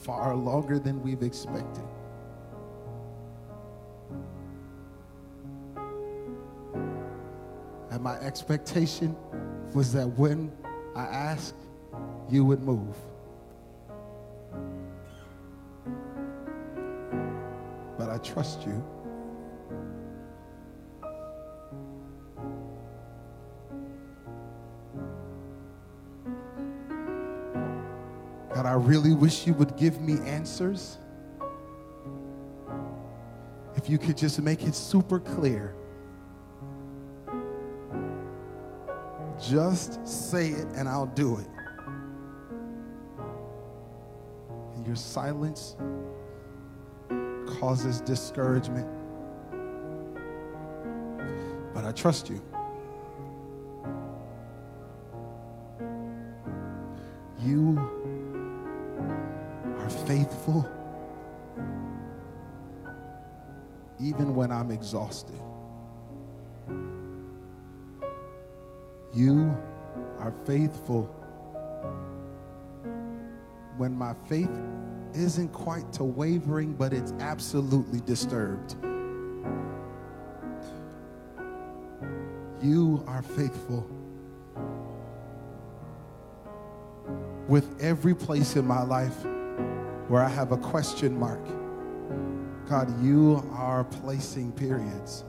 Far 0.03 0.35
longer 0.35 0.79
than 0.79 1.01
we've 1.01 1.23
expected. 1.23 1.83
And 7.89 8.01
my 8.01 8.19
expectation 8.19 9.15
was 9.73 9.93
that 9.93 10.07
when 10.07 10.51
I 10.93 11.03
asked, 11.03 11.55
you 12.29 12.43
would 12.43 12.63
move. 12.63 12.95
But 17.97 18.09
I 18.09 18.17
trust 18.17 18.65
you. 18.67 18.83
Really 28.87 29.13
wish 29.13 29.45
you 29.45 29.53
would 29.53 29.75
give 29.75 29.99
me 29.99 30.17
answers. 30.25 30.97
If 33.75 33.89
you 33.89 33.97
could 33.97 34.17
just 34.17 34.41
make 34.41 34.63
it 34.63 34.73
super 34.73 35.19
clear. 35.19 35.75
Just 39.41 40.07
say 40.07 40.51
it 40.51 40.67
and 40.73 40.87
I'll 40.87 41.05
do 41.05 41.37
it. 41.37 41.47
And 44.75 44.87
your 44.87 44.95
silence 44.95 45.75
causes 47.59 47.99
discouragement. 47.99 48.87
But 51.73 51.83
I 51.83 51.91
trust 51.91 52.29
you. 52.29 52.41
You 57.43 57.96
faithful 60.07 60.65
even 63.99 64.33
when 64.33 64.51
I'm 64.51 64.71
exhausted. 64.71 65.39
You 69.13 69.55
are 70.19 70.33
faithful 70.45 71.03
when 73.75 73.97
my 73.97 74.13
faith 74.29 74.49
isn't 75.13 75.49
quite 75.49 75.91
to 75.93 76.05
wavering, 76.05 76.73
but 76.73 76.93
it's 76.93 77.11
absolutely 77.19 77.99
disturbed. 78.01 78.75
You 82.61 83.03
are 83.07 83.21
faithful 83.21 83.85
with 87.49 87.81
every 87.81 88.15
place 88.15 88.55
in 88.55 88.65
my 88.65 88.83
life 88.83 89.25
where 90.07 90.23
I 90.23 90.29
have 90.29 90.51
a 90.51 90.57
question 90.57 91.17
mark. 91.19 91.45
God, 92.69 93.03
you 93.03 93.45
are 93.51 93.83
placing 93.83 94.51
periods. 94.53 95.25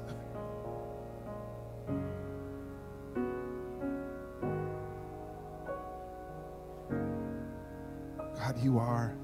God, 8.37 8.59
you 8.63 8.79
are 8.79 9.17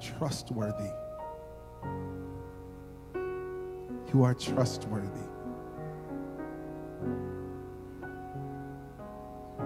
trustworthy. 0.00 0.90
You 4.12 4.24
are 4.24 4.34
trustworthy. 4.34 5.08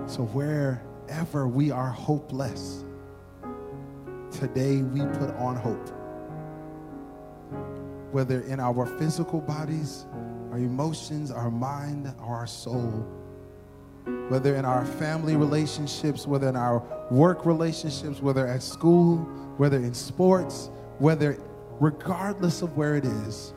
So 0.07 0.25
wherever 0.25 1.49
we 1.49 1.71
are 1.71 1.89
hopeless, 1.89 2.84
today 4.39 4.82
we 4.82 5.01
put 5.18 5.35
on 5.37 5.57
hope. 5.57 5.89
Whether 8.12 8.41
in 8.43 8.61
our 8.61 8.87
physical 8.99 9.41
bodies, 9.41 10.07
our 10.51 10.59
emotions, 10.59 11.30
our 11.30 11.51
mind, 11.51 12.12
or 12.20 12.37
our 12.37 12.47
soul 12.47 13.07
whether 14.28 14.55
in 14.55 14.64
our 14.64 14.85
family 14.85 15.37
relationships, 15.37 16.26
whether 16.26 16.49
in 16.49 16.57
our 16.57 16.82
work 17.11 17.45
relationships, 17.47 18.20
whether 18.20 18.47
at 18.47 18.62
school, 18.62 19.18
whether 19.57 19.78
in 19.78 19.95
sports, 19.95 20.70
whether 20.99 21.39
regardless 21.80 22.62
of 22.62 22.76
where 22.76 22.97
it 22.97 23.05
is, 23.05 23.53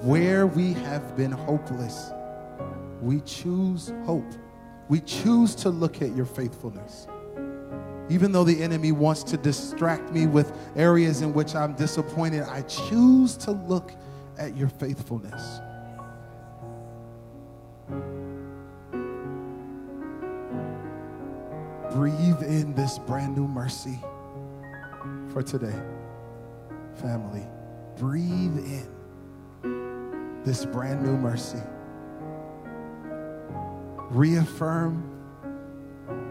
where 0.00 0.46
we 0.46 0.72
have 0.72 1.16
been 1.16 1.30
hopeless, 1.30 2.10
we 3.00 3.20
choose 3.20 3.92
hope. 4.04 4.32
We 4.88 5.00
choose 5.00 5.54
to 5.56 5.70
look 5.70 6.02
at 6.02 6.14
your 6.16 6.26
faithfulness. 6.26 7.06
Even 8.12 8.30
though 8.30 8.44
the 8.44 8.62
enemy 8.62 8.92
wants 8.92 9.22
to 9.22 9.38
distract 9.38 10.12
me 10.12 10.26
with 10.26 10.52
areas 10.76 11.22
in 11.22 11.32
which 11.32 11.54
I'm 11.54 11.74
disappointed, 11.74 12.42
I 12.42 12.60
choose 12.62 13.38
to 13.38 13.52
look 13.52 13.92
at 14.38 14.54
your 14.56 14.68
faithfulness. 14.68 15.60
breathe 21.92 22.42
in 22.42 22.74
this 22.74 22.98
brand 22.98 23.36
new 23.36 23.46
mercy 23.46 23.98
for 25.30 25.42
today. 25.42 25.78
Family, 26.94 27.46
breathe 27.98 28.58
in 28.58 30.42
this 30.42 30.64
brand 30.64 31.02
new 31.02 31.16
mercy. 31.16 31.62
Reaffirm 34.10 35.08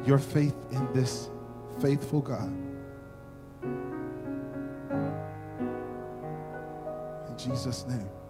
your 0.05 0.17
faith 0.17 0.55
in 0.71 0.91
this 0.93 1.29
faithful 1.81 2.21
God. 2.21 2.53
In 7.29 7.37
Jesus' 7.37 7.85
name. 7.87 8.20